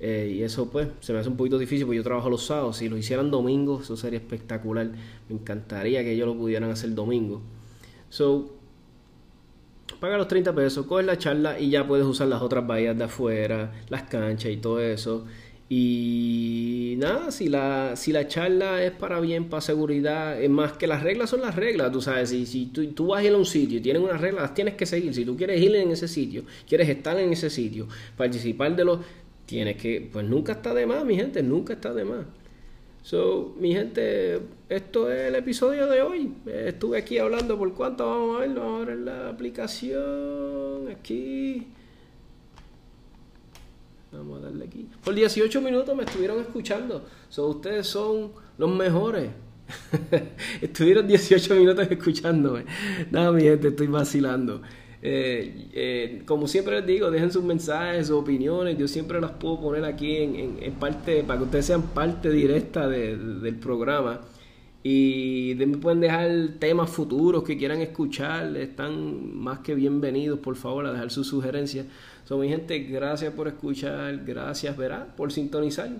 Eh, 0.00 0.34
y 0.36 0.42
eso 0.42 0.70
pues 0.70 0.88
se 1.00 1.14
me 1.14 1.20
hace 1.20 1.30
un 1.30 1.38
poquito 1.38 1.58
difícil 1.58 1.86
porque 1.86 1.96
yo 1.96 2.02
trabajo 2.02 2.28
los 2.28 2.44
sábados. 2.44 2.76
Si 2.76 2.90
lo 2.90 2.98
hicieran 2.98 3.30
domingo, 3.30 3.80
eso 3.80 3.96
sería 3.96 4.18
espectacular. 4.18 4.90
Me 5.30 5.34
encantaría 5.34 6.04
que 6.04 6.12
ellos 6.12 6.26
lo 6.26 6.36
pudieran 6.36 6.68
hacer 6.68 6.94
domingo. 6.94 7.40
So, 8.10 8.54
paga 9.98 10.18
los 10.18 10.28
30 10.28 10.54
pesos, 10.54 10.84
coges 10.84 11.06
la 11.06 11.16
charla 11.16 11.58
y 11.58 11.70
ya 11.70 11.86
puedes 11.86 12.04
usar 12.04 12.28
las 12.28 12.42
otras 12.42 12.66
bahías 12.66 12.98
de 12.98 13.04
afuera, 13.04 13.72
las 13.88 14.02
canchas 14.02 14.52
y 14.52 14.58
todo 14.58 14.78
eso. 14.82 15.24
Y 15.68 16.94
nada, 16.98 17.32
si 17.32 17.48
la, 17.48 17.96
si 17.96 18.12
la 18.12 18.28
charla 18.28 18.84
es 18.84 18.92
para 18.92 19.18
bien, 19.18 19.48
para 19.48 19.60
seguridad, 19.60 20.40
es 20.40 20.48
más 20.48 20.72
que 20.74 20.86
las 20.86 21.02
reglas 21.02 21.30
son 21.30 21.40
las 21.40 21.56
reglas, 21.56 21.90
tú 21.90 22.00
sabes, 22.00 22.30
si, 22.30 22.46
si 22.46 22.66
tú, 22.66 22.86
tú, 22.92 23.08
vas 23.08 23.20
a 23.20 23.24
ir 23.24 23.32
a 23.32 23.36
un 23.36 23.44
sitio 23.44 23.78
y 23.78 23.80
tienen 23.80 24.02
unas 24.02 24.20
reglas, 24.20 24.42
las 24.42 24.54
tienes 24.54 24.74
que 24.74 24.86
seguir. 24.86 25.12
Si 25.12 25.24
tú 25.24 25.36
quieres 25.36 25.60
ir 25.60 25.74
en 25.74 25.90
ese 25.90 26.06
sitio, 26.06 26.44
quieres 26.68 26.88
estar 26.88 27.18
en 27.18 27.32
ese 27.32 27.50
sitio, 27.50 27.88
participar 28.16 28.76
de 28.76 28.84
los, 28.84 29.00
tienes 29.44 29.76
que, 29.76 30.08
pues 30.12 30.24
nunca 30.24 30.52
está 30.52 30.72
de 30.72 30.86
más, 30.86 31.04
mi 31.04 31.16
gente, 31.16 31.42
nunca 31.42 31.72
está 31.72 31.92
de 31.92 32.04
más. 32.04 32.26
So, 33.02 33.54
mi 33.58 33.72
gente, 33.72 34.40
esto 34.68 35.10
es 35.12 35.28
el 35.28 35.36
episodio 35.36 35.86
de 35.86 36.02
hoy. 36.02 36.32
Estuve 36.46 36.98
aquí 36.98 37.18
hablando 37.18 37.56
por 37.56 37.72
cuánto, 37.74 38.04
vamos 38.04 38.36
a 38.36 38.40
verlo, 38.40 38.60
vamos 38.62 38.82
a 38.82 38.84
ver 38.84 38.98
la 38.98 39.28
aplicación, 39.28 40.88
aquí. 40.90 41.68
Por 45.04 45.14
18 45.14 45.60
minutos 45.60 45.96
me 45.96 46.04
estuvieron 46.04 46.40
escuchando. 46.40 47.04
So, 47.28 47.48
ustedes 47.48 47.86
son 47.86 48.32
los 48.58 48.70
mejores. 48.70 49.30
Estuvieron 50.60 51.06
18 51.06 51.54
minutos 51.54 51.88
escuchándome. 51.90 52.64
No, 53.10 53.32
mi 53.32 53.42
gente, 53.42 53.68
estoy 53.68 53.88
vacilando. 53.88 54.62
Eh, 55.02 55.68
eh, 55.72 56.22
como 56.24 56.48
siempre 56.48 56.76
les 56.76 56.86
digo, 56.86 57.10
dejen 57.10 57.30
sus 57.30 57.44
mensajes, 57.44 58.08
sus 58.08 58.16
opiniones. 58.16 58.78
Yo 58.78 58.88
siempre 58.88 59.20
las 59.20 59.32
puedo 59.32 59.60
poner 59.60 59.84
aquí 59.84 60.16
en, 60.16 60.72
parte, 60.78 61.22
para 61.24 61.38
que 61.38 61.44
ustedes 61.44 61.66
sean 61.66 61.82
parte 61.82 62.30
directa 62.30 62.88
del 62.88 63.56
programa. 63.56 64.20
Y 64.88 65.56
me 65.56 65.78
pueden 65.78 65.98
dejar 65.98 66.30
temas 66.60 66.88
futuros 66.88 67.42
que 67.42 67.58
quieran 67.58 67.80
escuchar. 67.80 68.56
Están 68.56 69.36
más 69.36 69.58
que 69.58 69.74
bienvenidos, 69.74 70.38
por 70.38 70.54
favor, 70.54 70.86
a 70.86 70.92
dejar 70.92 71.10
sus 71.10 71.26
sugerencias. 71.26 71.86
So, 72.24 72.38
mi 72.38 72.48
gente, 72.48 72.78
gracias 72.78 73.34
por 73.34 73.48
escuchar. 73.48 74.24
Gracias, 74.24 74.76
verá, 74.76 75.12
por 75.16 75.32
sintonizar. 75.32 75.90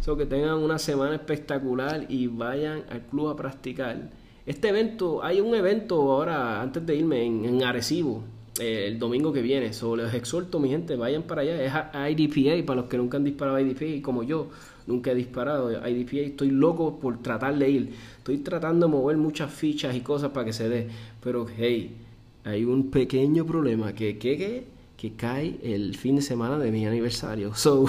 So, 0.00 0.16
que 0.16 0.24
tengan 0.24 0.54
una 0.54 0.78
semana 0.78 1.14
espectacular 1.14 2.06
y 2.08 2.26
vayan 2.26 2.84
al 2.88 3.02
club 3.02 3.28
a 3.28 3.36
practicar. 3.36 4.08
Este 4.46 4.70
evento, 4.70 5.22
hay 5.22 5.42
un 5.42 5.54
evento 5.54 5.96
ahora, 5.96 6.62
antes 6.62 6.86
de 6.86 6.96
irme, 6.96 7.26
en, 7.26 7.62
Arecibo, 7.62 8.24
eh, 8.58 8.86
el 8.88 8.98
domingo 8.98 9.30
que 9.34 9.42
viene. 9.42 9.74
So, 9.74 9.94
les 9.94 10.14
exhorto, 10.14 10.58
mi 10.58 10.70
gente, 10.70 10.96
vayan 10.96 11.24
para 11.24 11.42
allá. 11.42 11.62
Es 11.62 12.18
IDPA, 12.18 12.64
para 12.64 12.80
los 12.80 12.88
que 12.88 12.96
nunca 12.96 13.18
han 13.18 13.24
disparado 13.24 13.60
IDPA, 13.60 14.02
como 14.02 14.22
yo 14.22 14.48
nunca 14.86 15.12
he 15.12 15.14
disparado 15.14 15.70
IDPA, 15.70 16.18
estoy 16.18 16.50
loco 16.50 16.98
por 16.98 17.22
tratar 17.22 17.58
de 17.58 17.70
ir. 17.70 17.94
Estoy 18.18 18.38
tratando 18.38 18.86
de 18.86 18.92
mover 18.92 19.16
muchas 19.16 19.52
fichas 19.52 19.94
y 19.94 20.00
cosas 20.00 20.30
para 20.30 20.46
que 20.46 20.52
se 20.52 20.68
dé. 20.68 20.88
Pero, 21.22 21.46
hey, 21.56 21.96
hay 22.44 22.64
un 22.64 22.90
pequeño 22.90 23.46
problema. 23.46 23.92
que, 23.92 24.18
que, 24.18 24.36
que 24.36 24.72
que 25.02 25.14
cae 25.14 25.58
el 25.64 25.96
fin 25.96 26.14
de 26.14 26.22
semana 26.22 26.56
de 26.60 26.70
mi 26.70 26.86
aniversario. 26.86 27.56
So, 27.56 27.86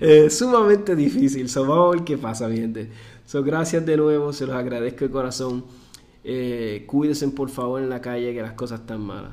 es 0.00 0.38
sumamente 0.38 0.94
difícil. 0.94 1.48
So, 1.48 1.62
vamos 1.62 1.86
a 1.86 1.96
ver 1.96 2.04
qué 2.04 2.18
pasa, 2.18 2.46
mi 2.46 2.58
gente. 2.58 2.90
So, 3.24 3.42
gracias 3.42 3.86
de 3.86 3.96
nuevo, 3.96 4.34
se 4.34 4.44
los 4.44 4.54
agradezco 4.54 5.06
de 5.06 5.10
corazón. 5.10 5.64
Eh, 6.24 6.84
cuídense 6.86 7.26
por 7.28 7.48
favor 7.48 7.80
en 7.80 7.88
la 7.88 8.02
calle 8.02 8.34
que 8.34 8.42
las 8.42 8.52
cosas 8.52 8.80
están 8.80 9.00
malas. 9.00 9.32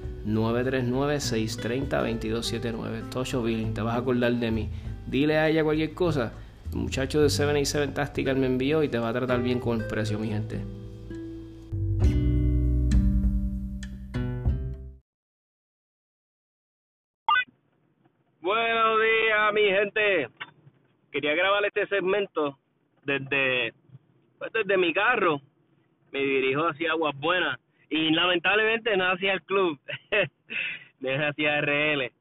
939-630-2279, 0.25 3.09
Tocho 3.09 3.43
Billing, 3.43 3.73
te 3.73 3.81
vas 3.81 3.95
a 3.95 3.99
acordar 3.99 4.33
de 4.33 4.51
mí. 4.51 4.69
Dile 5.07 5.37
a 5.37 5.47
ella 5.49 5.63
cualquier 5.63 5.93
cosa. 5.93 6.33
El 6.71 6.77
muchacho 6.77 7.21
de 7.21 7.29
77 7.29 7.93
Tactical 7.93 8.37
me 8.37 8.47
envió 8.47 8.83
y 8.83 8.89
te 8.89 8.99
va 8.99 9.09
a 9.09 9.13
tratar 9.13 9.41
bien 9.41 9.59
con 9.59 9.81
el 9.81 9.87
precio, 9.87 10.19
mi 10.19 10.29
gente. 10.29 10.61
mi 19.51 19.63
gente, 19.63 20.29
quería 21.11 21.35
grabar 21.35 21.65
este 21.65 21.85
segmento 21.87 22.57
desde, 23.03 23.73
pues, 24.37 24.51
desde 24.53 24.77
mi 24.77 24.93
carro. 24.93 25.41
Me 26.11 26.19
dirijo 26.19 26.67
hacia 26.67 26.91
Aguas 26.91 27.15
Buenas 27.17 27.59
y 27.91 28.09
lamentablemente 28.11 28.95
no 28.95 29.11
hacia 29.11 29.33
el 29.33 29.43
club, 29.43 29.77
desde 30.99 31.25
hacia 31.25 31.61
RL. 31.61 32.11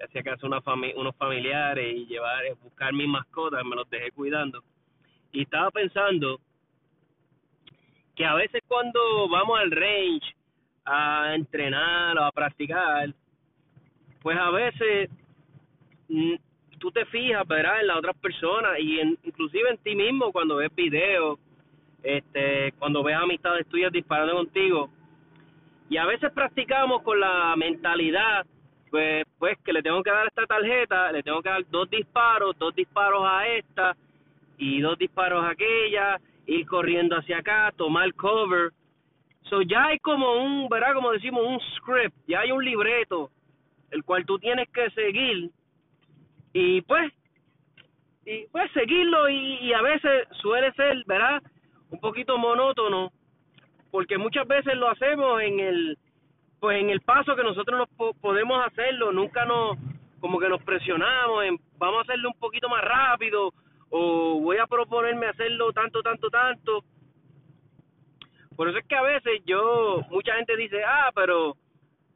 Hacia 0.00 0.22
casa 0.24 0.48
una 0.48 0.60
unos 0.96 1.16
familiares 1.16 1.94
y 1.96 2.06
llevar, 2.06 2.42
buscar 2.60 2.92
mis 2.92 3.06
mascotas, 3.06 3.64
me 3.64 3.76
los 3.76 3.88
dejé 3.88 4.10
cuidando. 4.10 4.64
Y 5.30 5.42
estaba 5.42 5.70
pensando 5.70 6.40
que 8.16 8.26
a 8.26 8.34
veces 8.34 8.62
cuando 8.66 9.28
vamos 9.28 9.60
al 9.60 9.70
range 9.70 10.34
a 10.84 11.36
entrenar 11.36 12.18
o 12.18 12.24
a 12.24 12.32
practicar, 12.32 13.14
pues 14.22 14.36
a 14.36 14.50
veces 14.50 15.08
tú 16.80 16.90
te 16.90 17.04
fijas, 17.06 17.46
¿verdad? 17.46 17.80
En 17.80 17.86
las 17.86 17.98
otras 17.98 18.16
personas 18.16 18.72
y 18.80 18.98
en, 18.98 19.16
inclusive 19.22 19.70
en 19.70 19.78
ti 19.78 19.94
mismo 19.94 20.32
cuando 20.32 20.56
ves 20.56 20.74
videos, 20.74 21.38
este, 22.02 22.72
cuando 22.72 23.04
ves 23.04 23.14
amistades 23.14 23.68
tuyas 23.68 23.92
disparando 23.92 24.34
contigo. 24.34 24.90
Y 25.92 25.98
a 25.98 26.06
veces 26.06 26.32
practicamos 26.32 27.02
con 27.02 27.20
la 27.20 27.54
mentalidad, 27.54 28.46
pues, 28.90 29.26
pues 29.38 29.58
que 29.62 29.74
le 29.74 29.82
tengo 29.82 30.02
que 30.02 30.10
dar 30.10 30.26
esta 30.26 30.46
tarjeta, 30.46 31.12
le 31.12 31.22
tengo 31.22 31.42
que 31.42 31.50
dar 31.50 31.68
dos 31.68 31.90
disparos, 31.90 32.58
dos 32.58 32.74
disparos 32.74 33.22
a 33.26 33.46
esta 33.46 33.94
y 34.56 34.80
dos 34.80 34.96
disparos 34.96 35.44
a 35.44 35.50
aquella, 35.50 36.18
ir 36.46 36.66
corriendo 36.66 37.18
hacia 37.18 37.40
acá, 37.40 37.74
tomar 37.76 38.10
cover. 38.14 38.72
So 39.50 39.60
ya 39.60 39.84
hay 39.88 39.98
como 39.98 40.42
un, 40.42 40.66
¿verdad? 40.70 40.94
Como 40.94 41.12
decimos, 41.12 41.42
un 41.46 41.60
script, 41.76 42.16
ya 42.26 42.40
hay 42.40 42.52
un 42.52 42.64
libreto, 42.64 43.30
el 43.90 44.02
cual 44.02 44.24
tú 44.24 44.38
tienes 44.38 44.70
que 44.70 44.88
seguir 44.92 45.50
y 46.54 46.80
pues 46.80 47.12
y 48.24 48.46
pues 48.46 48.72
seguirlo 48.72 49.28
y, 49.28 49.74
a 49.74 49.82
veces 49.82 50.26
suele 50.40 50.72
ser 50.72 51.02
verdad 51.04 51.42
un 51.90 52.00
poquito 52.00 52.38
monótono 52.38 53.12
porque 53.92 54.18
muchas 54.18 54.48
veces 54.48 54.74
lo 54.74 54.90
hacemos 54.90 55.40
en 55.42 55.60
el 55.60 55.98
pues 56.58 56.80
en 56.80 56.90
el 56.90 57.00
paso 57.02 57.36
que 57.36 57.44
nosotros 57.44 57.78
nos 57.78 58.16
podemos 58.16 58.66
hacerlo 58.66 59.12
nunca 59.12 59.44
nos 59.44 59.78
como 60.18 60.40
que 60.40 60.48
nos 60.48 60.60
presionamos 60.64 61.44
en 61.44 61.56
vamos 61.78 61.98
a 61.98 62.02
hacerlo 62.02 62.30
un 62.30 62.40
poquito 62.40 62.68
más 62.68 62.82
rápido 62.82 63.52
o 63.90 64.40
voy 64.40 64.56
a 64.56 64.66
proponerme 64.66 65.26
hacerlo 65.26 65.72
tanto 65.72 66.02
tanto 66.02 66.28
tanto 66.28 66.82
por 68.56 68.68
eso 68.68 68.78
es 68.78 68.86
que 68.86 68.96
a 68.96 69.02
veces 69.02 69.40
yo 69.46 70.00
mucha 70.10 70.34
gente 70.34 70.56
dice 70.56 70.82
ah 70.84 71.12
pero 71.14 71.56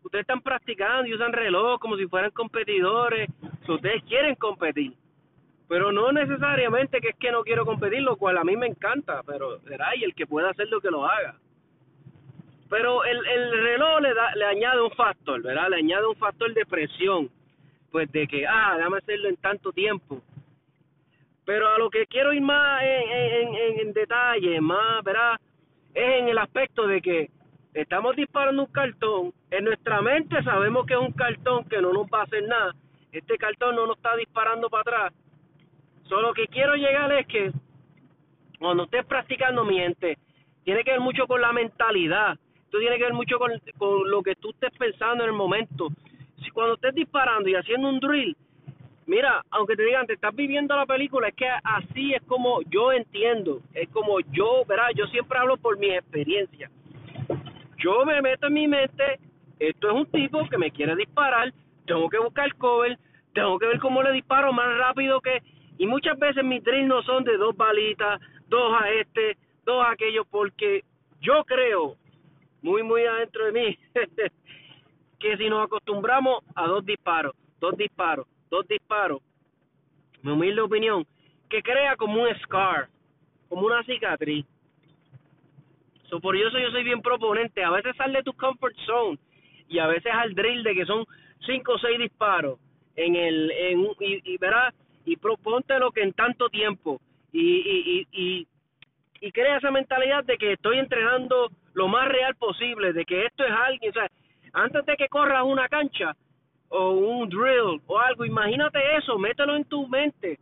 ustedes 0.07 0.23
están 0.23 0.41
practicando 0.41 1.07
y 1.07 1.15
usan 1.15 1.33
reloj 1.33 1.81
como 1.81 1.97
si 1.97 2.07
fueran 2.07 2.31
competidores, 2.31 3.29
ustedes 3.69 4.03
quieren 4.05 4.37
competir, 4.37 4.95
pero 5.69 5.91
no 5.93 6.13
necesariamente 6.13 7.01
que 7.01 7.09
es 7.09 7.17
que 7.17 7.33
no 7.33 7.43
quiero 7.43 7.67
competir, 7.67 8.03
lo 8.03 8.17
cual 8.17 8.39
a 8.39 8.45
mí 8.45 8.57
me 8.57 8.67
encanta, 8.67 9.23
pero 9.27 9.59
será 9.61 9.95
y 9.97 10.05
el 10.05 10.15
que 10.15 10.27
pueda 10.27 10.51
hacerlo 10.51 10.81
que 10.81 10.91
lo 10.91 11.05
haga. 11.05 11.37
Pero 12.69 13.05
el, 13.05 13.25
el 13.27 13.53
reloj 13.53 14.01
le, 14.01 14.15
da, 14.15 14.35
le 14.35 14.45
añade 14.45 14.81
un 14.81 14.91
factor, 14.91 15.41
¿verdad? 15.43 15.69
Le 15.71 15.77
añade 15.77 16.07
un 16.07 16.17
factor 16.17 16.53
de 16.53 16.67
presión, 16.67 17.31
pues 17.93 18.11
de 18.13 18.27
que, 18.27 18.47
ah, 18.47 18.75
déjame 18.77 18.99
hacerlo 18.99 19.29
en 19.29 19.37
tanto 19.37 19.73
tiempo. 19.73 20.21
Pero 21.45 21.69
a 21.69 21.79
lo 21.79 21.89
que 21.91 22.07
quiero 22.07 22.33
ir 22.33 22.43
más 22.43 22.83
en, 22.83 23.55
en, 23.55 23.81
en 23.81 23.93
detalle, 23.93 24.61
más, 24.61 25.05
¿verdad? 25.05 25.37
Es 25.95 26.21
en 26.21 26.29
el 26.29 26.39
aspecto 26.39 26.89
de 26.89 27.01
que 27.01 27.31
estamos 27.73 28.17
disparando 28.17 28.65
un 28.65 28.73
cartón, 28.73 29.33
en 29.51 29.65
nuestra 29.65 30.03
mente 30.03 30.43
sabemos 30.43 30.87
que 30.87 30.95
es 30.95 31.01
un 31.01 31.13
cartón 31.13 31.65
que 31.65 31.81
no 31.81 31.93
nos 31.93 32.07
va 32.07 32.21
a 32.21 32.25
hacer 32.25 32.47
nada, 32.49 32.75
este 33.13 33.39
cartón 33.39 33.77
no 33.77 33.87
nos 33.87 33.97
está 33.97 34.17
disparando 34.17 34.69
para 34.69 34.81
atrás. 34.81 35.13
Solo 36.09 36.33
que 36.35 36.47
quiero 36.49 36.75
llegar 36.75 37.13
es 37.13 37.27
que 37.27 37.53
cuando 38.59 38.85
estés 38.85 39.05
practicando 39.07 39.65
mi 39.65 39.79
gente, 39.79 40.19
tiene 40.65 40.83
que 40.85 40.93
ver 40.93 41.01
mucho 41.01 41.27
con 41.27 41.41
la 41.41 41.53
mentalidad, 41.53 42.39
esto 42.67 42.79
tiene 42.79 42.99
que 42.99 43.05
ver 43.05 43.15
mucho 43.15 43.39
con, 43.39 43.53
con 43.79 44.11
lo 44.11 44.23
que 44.23 44.35
tú 44.35 44.51
estés 44.51 44.73
pensando 44.77 45.25
en 45.25 45.31
el 45.31 45.37
momento. 45.37 45.89
Si 46.43 46.51
cuando 46.51 46.75
estés 46.75 46.95
disparando 46.95 47.49
y 47.49 47.55
haciendo 47.55 47.89
un 47.89 48.01
drill, 48.01 48.37
mira, 49.07 49.43
aunque 49.51 49.77
te 49.77 49.85
digan, 49.85 50.07
te 50.07 50.15
estás 50.15 50.35
viviendo 50.35 50.77
la 50.77 50.85
película, 50.85 51.29
es 51.29 51.35
que 51.35 51.49
así 51.49 52.13
es 52.13 52.23
como 52.25 52.61
yo 52.63 52.93
entiendo, 52.93 53.61
es 53.73 53.89
como 53.91 54.19
yo, 54.33 54.65
verá, 54.67 54.91
yo 54.95 55.07
siempre 55.07 55.39
hablo 55.39 55.57
por 55.57 55.79
mi 55.79 55.91
experiencia. 55.91 56.69
Yo 57.79 58.05
me 58.05 58.21
meto 58.21 58.49
en 58.49 58.55
mi 58.55 58.67
mente, 58.67 59.21
esto 59.61 59.89
es 59.89 59.95
un 59.95 60.07
tipo 60.07 60.47
que 60.49 60.59
me 60.59 60.73
quiere 60.73 60.97
disparar, 60.97 61.53
tengo 61.87 62.09
que 62.11 62.19
buscar 62.19 62.53
cover, 62.57 62.99
tengo 63.33 63.59
que 63.59 63.67
ver 63.67 63.79
cómo 63.79 64.03
le 64.03 64.13
disparo 64.13 64.53
más 64.53 64.77
rápido 64.79 65.21
que... 65.21 65.41
Y 65.79 65.87
muchas 65.87 66.19
veces 66.19 66.43
mis 66.43 66.65
drills 66.65 66.89
no 66.89 67.03
son 67.03 67.23
de 67.23 67.37
dos 67.37 67.55
balitas, 67.55 68.19
dos 68.49 68.75
a 68.81 68.91
este, 68.91 69.37
dos 69.65 69.85
a 69.85 69.91
aquello, 69.91 70.25
porque 70.25 70.83
yo 71.21 71.45
creo, 71.45 71.97
muy, 72.67 72.83
muy 72.83 73.05
adentro 73.05 73.47
de 73.47 73.53
mí, 73.53 73.79
que 75.21 75.37
si 75.37 75.49
nos 75.49 75.65
acostumbramos 75.65 76.43
a 76.57 76.67
dos 76.67 76.85
disparos, 76.85 77.33
dos 77.61 77.77
disparos, 77.77 78.27
dos 78.51 78.67
disparos, 78.67 79.23
mi 80.23 80.33
humilde 80.33 80.61
opinión, 80.63 81.07
que 81.49 81.63
crea 81.63 81.95
como 81.95 82.25
un 82.25 82.29
scar, 82.41 82.89
como 83.49 83.67
una 83.67 83.85
cicatriz. 83.85 84.45
So, 86.11 86.21
por 86.21 86.37
eso 86.37 86.59
yo 86.59 86.71
soy 86.73 86.83
bien 86.83 87.01
proponente. 87.03 87.63
A 87.63 87.71
veces 87.71 87.95
sale 87.97 88.19
de 88.19 88.25
tu 88.25 88.33
comfort 88.33 88.75
zone 88.85 89.19
y 89.69 89.79
a 89.79 89.87
veces 89.87 90.13
al 90.13 90.35
drill 90.35 90.65
de 90.65 90.75
que 90.75 90.87
son 90.87 91.05
cinco 91.47 91.75
o 91.75 91.79
seis 91.79 91.99
disparos 92.01 92.59
en 92.97 93.15
el 93.15 93.51
en 93.53 93.81
y, 94.01 94.35
y 94.35 94.39
verás 94.39 94.75
y 95.05 95.17
proponte 95.17 95.79
lo 95.79 95.93
que 95.93 96.03
en 96.03 96.13
tanto 96.13 96.49
tiempo 96.49 97.01
y, 97.33 97.41
y, 97.41 98.07
y, 98.11 98.49
y 99.21 99.33
crea 99.33 99.59
esa 99.59 99.71
mentalidad 99.71 100.25
de 100.25 100.37
que 100.37 100.55
estoy 100.55 100.79
entrenando 100.79 101.51
lo 101.77 101.89
más 101.89 102.09
real 102.09 102.35
posible, 102.37 102.95
de 102.95 103.05
que 103.05 103.27
esto 103.27 103.45
es 103.45 103.53
alguien, 103.53 103.91
o 103.91 103.93
sea, 103.93 104.11
antes 104.55 104.87
de 104.87 104.97
que 104.97 105.09
corras 105.09 105.45
una 105.45 105.69
cancha, 105.69 106.17
o 106.69 106.91
un 106.91 107.29
drill 107.29 107.81
o 107.87 107.99
algo, 107.99 108.25
imagínate 108.25 108.79
eso, 108.97 109.19
mételo 109.19 109.55
en 109.55 109.65
tu 109.67 109.87
mente 109.87 110.39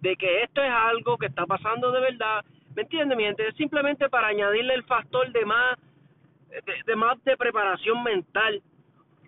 de 0.00 0.16
que 0.16 0.42
esto 0.42 0.62
es 0.62 0.70
algo 0.70 1.18
que 1.18 1.26
está 1.26 1.44
pasando 1.44 1.90
de 1.90 2.00
verdad, 2.00 2.44
¿me 2.74 2.82
entiendes? 2.82 3.18
Mi 3.18 3.24
gente? 3.24 3.48
Es 3.48 3.56
simplemente 3.56 4.08
para 4.08 4.28
añadirle 4.28 4.74
el 4.74 4.84
factor 4.84 5.30
de 5.32 5.44
más 5.44 5.76
de, 6.86 6.96
más 6.96 7.22
de 7.24 7.36
preparación 7.36 8.02
mental. 8.02 8.62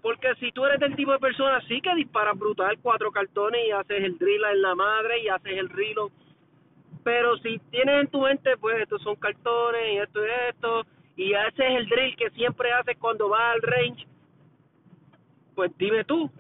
Porque 0.00 0.32
si 0.36 0.52
tú 0.52 0.64
eres 0.64 0.78
del 0.78 0.94
tipo 0.94 1.12
de 1.12 1.18
persona 1.18 1.60
sí 1.66 1.80
que 1.80 1.94
disparas 1.96 2.38
brutal 2.38 2.78
cuatro 2.80 3.10
cartones 3.10 3.66
y 3.66 3.72
haces 3.72 4.04
el 4.04 4.16
drill 4.16 4.44
en 4.52 4.62
la 4.62 4.74
madre 4.76 5.20
y 5.20 5.28
haces 5.28 5.58
el 5.58 5.68
rilo, 5.68 6.10
pero 7.02 7.36
si 7.38 7.58
tienes 7.70 8.02
en 8.02 8.06
tu 8.08 8.20
mente, 8.20 8.56
pues 8.58 8.80
estos 8.80 9.02
son 9.02 9.16
cartones 9.16 9.94
y 9.94 9.98
esto 9.98 10.24
y 10.24 10.30
esto, 10.50 10.86
y 11.18 11.33
ese 11.35 11.66
es 11.66 11.81
el 11.81 11.88
drill 11.88 12.16
que 12.16 12.31
siempre 12.31 12.72
haces 12.72 12.96
cuando 12.96 13.28
vas 13.28 13.54
al 13.54 13.62
range, 13.62 14.07
pues 15.57 15.76
dime 15.76 16.04
tú, 16.04 16.31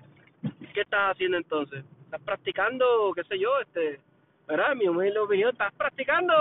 ¿qué 0.72 0.82
estás 0.82 1.10
haciendo 1.10 1.36
entonces? 1.36 1.84
¿Estás 2.04 2.22
practicando, 2.22 3.12
qué 3.12 3.24
sé 3.24 3.40
yo, 3.40 3.58
este, 3.60 3.98
verdad? 4.46 4.76
Mi 4.76 4.86
humilde 4.86 5.18
opinión, 5.18 5.50
estás 5.50 5.74
practicando 5.74 6.32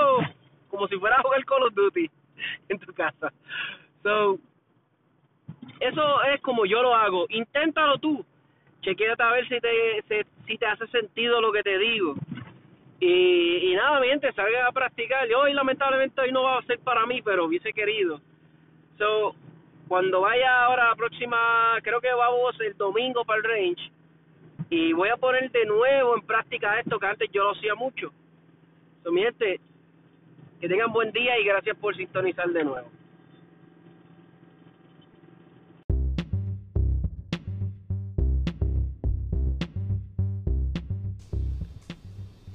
como 0.69 0.87
si 0.87 0.97
fuera 0.97 1.17
a 1.17 1.23
jugar 1.23 1.43
Call 1.45 1.63
of 1.63 1.73
Duty 1.73 2.09
en 2.69 2.79
tu 2.79 2.93
casa. 2.93 3.33
So, 4.03 4.37
eso 5.79 6.23
es 6.25 6.39
como 6.41 6.67
yo 6.67 6.83
lo 6.83 6.93
hago. 6.93 7.25
Inténtalo 7.29 7.97
tú. 7.97 8.23
Chequéate 8.81 9.23
a 9.23 9.31
ver 9.31 9.47
si 9.47 9.59
te, 9.59 10.25
si, 10.45 10.57
te 10.59 10.65
hace 10.67 10.85
sentido 10.87 11.41
lo 11.41 11.51
que 11.51 11.63
te 11.63 11.77
digo. 11.79 12.13
Y, 12.99 13.71
y 13.71 13.75
nada, 13.75 13.99
mi 13.99 14.07
gente, 14.07 14.31
salga 14.33 14.67
a 14.67 14.71
practicar. 14.71 15.27
Hoy, 15.33 15.53
lamentablemente, 15.53 16.19
hoy 16.21 16.31
no 16.31 16.43
va 16.43 16.57
a 16.57 16.63
ser 16.63 16.79
para 16.79 17.05
mí, 17.05 17.21
pero 17.21 17.45
hubiese 17.45 17.71
querido. 17.73 18.19
So, 18.97 19.35
cuando 19.87 20.21
vaya 20.21 20.65
ahora 20.65 20.89
la 20.89 20.95
próxima, 20.95 21.77
creo 21.83 22.01
que 22.01 22.11
vamos 22.11 22.59
el 22.59 22.75
domingo 22.75 23.23
para 23.23 23.37
el 23.39 23.43
range 23.43 23.91
y 24.69 24.91
voy 24.93 25.09
a 25.09 25.17
poner 25.17 25.49
de 25.51 25.65
nuevo 25.65 26.15
en 26.15 26.21
práctica 26.23 26.79
esto 26.79 26.99
que 26.99 27.05
antes 27.05 27.29
yo 27.31 27.43
lo 27.43 27.51
hacía 27.51 27.75
mucho. 27.75 28.11
So, 29.03 29.11
mi 29.11 29.21
gente, 29.21 29.59
que 30.59 30.67
tengan 30.67 30.91
buen 30.91 31.11
día 31.11 31.39
y 31.39 31.45
gracias 31.45 31.77
por 31.77 31.95
sintonizar 31.95 32.49
de 32.49 32.63
nuevo. 32.63 32.89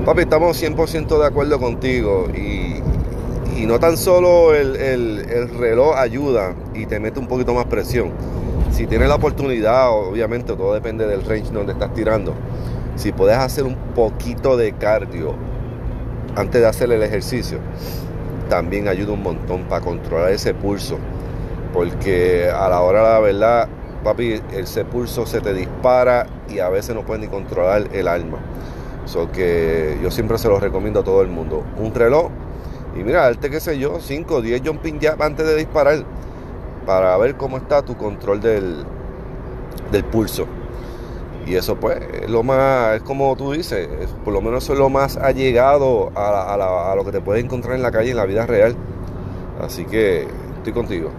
Papi, 0.06 0.22
estamos 0.22 0.62
100% 0.62 1.20
de 1.20 1.28
acuerdo 1.28 1.60
contigo 1.60 2.32
y, 2.36 2.78
y 3.62 3.66
no 3.68 3.80
tan 3.80 3.98
solo 3.98 4.56
el, 4.56 4.76
el, 4.76 5.50
reloj 5.60 5.96
ayuda 5.96 6.56
y 6.74 6.88
te 6.88 7.00
mete 7.00 7.20
un 7.20 7.28
poquito 7.28 7.54
más 7.54 7.66
presión. 7.66 8.12
Si 8.72 8.88
tienes 8.88 9.10
la 9.10 9.16
oportunidad, 9.16 9.92
obviamente 9.92 10.56
todo 10.56 10.74
depende 10.74 11.06
del 11.06 11.24
range 11.26 11.52
donde 11.52 11.74
estás 11.74 11.94
tirando. 11.94 12.34
Si 12.96 13.12
puedes 13.12 13.38
hacer 13.38 13.66
un 13.66 13.76
poquito 13.94 14.56
de 14.56 14.72
cardio 14.74 15.36
antes 16.36 16.62
de 16.62 16.68
hacer 16.68 16.92
el 16.92 17.04
ejercicio, 17.04 17.60
también 18.50 18.88
ayuda 18.88 19.12
un 19.12 19.24
montón 19.24 19.64
para 19.64 19.82
controlar 19.82 20.32
ese 20.32 20.54
pulso. 20.54 20.98
Porque 21.74 22.50
a 22.50 22.70
la 22.70 22.82
hora 22.82 23.04
la 23.04 23.20
verdad, 23.20 23.68
papi, 24.04 24.42
ese 24.54 24.86
pulso 24.86 25.26
se 25.26 25.42
te 25.42 25.54
dispara 25.54 26.28
y 26.50 26.60
a 26.60 26.70
veces 26.70 26.96
no 26.96 27.06
puedes 27.06 27.22
ni 27.22 27.28
controlar 27.28 27.90
el 27.92 28.08
alma. 28.08 28.38
So 29.06 29.32
que 29.32 29.98
yo 30.02 30.12
siempre 30.12 30.38
se 30.38 30.48
lo 30.48 30.60
recomiendo 30.60 31.02
a 31.02 31.04
todo 31.04 31.22
el 31.22 31.28
mundo. 31.28 31.64
Un 31.78 31.94
reloj 31.94 32.32
y 32.96 33.04
mira, 33.04 33.24
darte 33.24 33.50
qué 33.50 33.60
sé 33.60 33.78
yo, 33.78 34.00
5 34.00 34.36
o 34.36 34.42
10 34.42 34.62
jumping 34.66 35.00
jab 35.00 35.22
antes 35.22 35.46
de 35.46 35.56
disparar 35.56 36.04
para 36.86 37.18
ver 37.18 37.36
cómo 37.36 37.58
está 37.58 37.82
tu 37.82 37.96
control 37.96 38.42
del, 38.42 38.84
del 39.92 40.04
pulso. 40.04 40.46
Y 41.46 41.56
eso 41.56 41.76
pues 41.76 41.98
es 42.22 42.30
lo 42.30 42.44
más, 42.44 42.98
es 42.98 43.02
como 43.02 43.36
tú 43.36 43.52
dices, 43.54 43.90
por 44.24 44.34
lo 44.34 44.42
menos 44.42 44.64
eso 44.64 44.74
es 44.74 44.80
lo 44.80 44.90
más 44.90 45.18
allegado 45.18 46.12
a, 46.16 46.54
a, 46.54 46.92
a 46.92 46.96
lo 46.96 47.04
que 47.04 47.12
te 47.12 47.22
puedes 47.22 47.44
encontrar 47.44 47.76
en 47.76 47.82
la 47.82 47.92
calle 47.92 48.12
en 48.12 48.18
la 48.18 48.26
vida 48.26 48.46
real. 48.46 48.76
Así 49.62 49.86
que 49.86 50.28
estoy 50.58 50.74
contigo. 50.74 51.12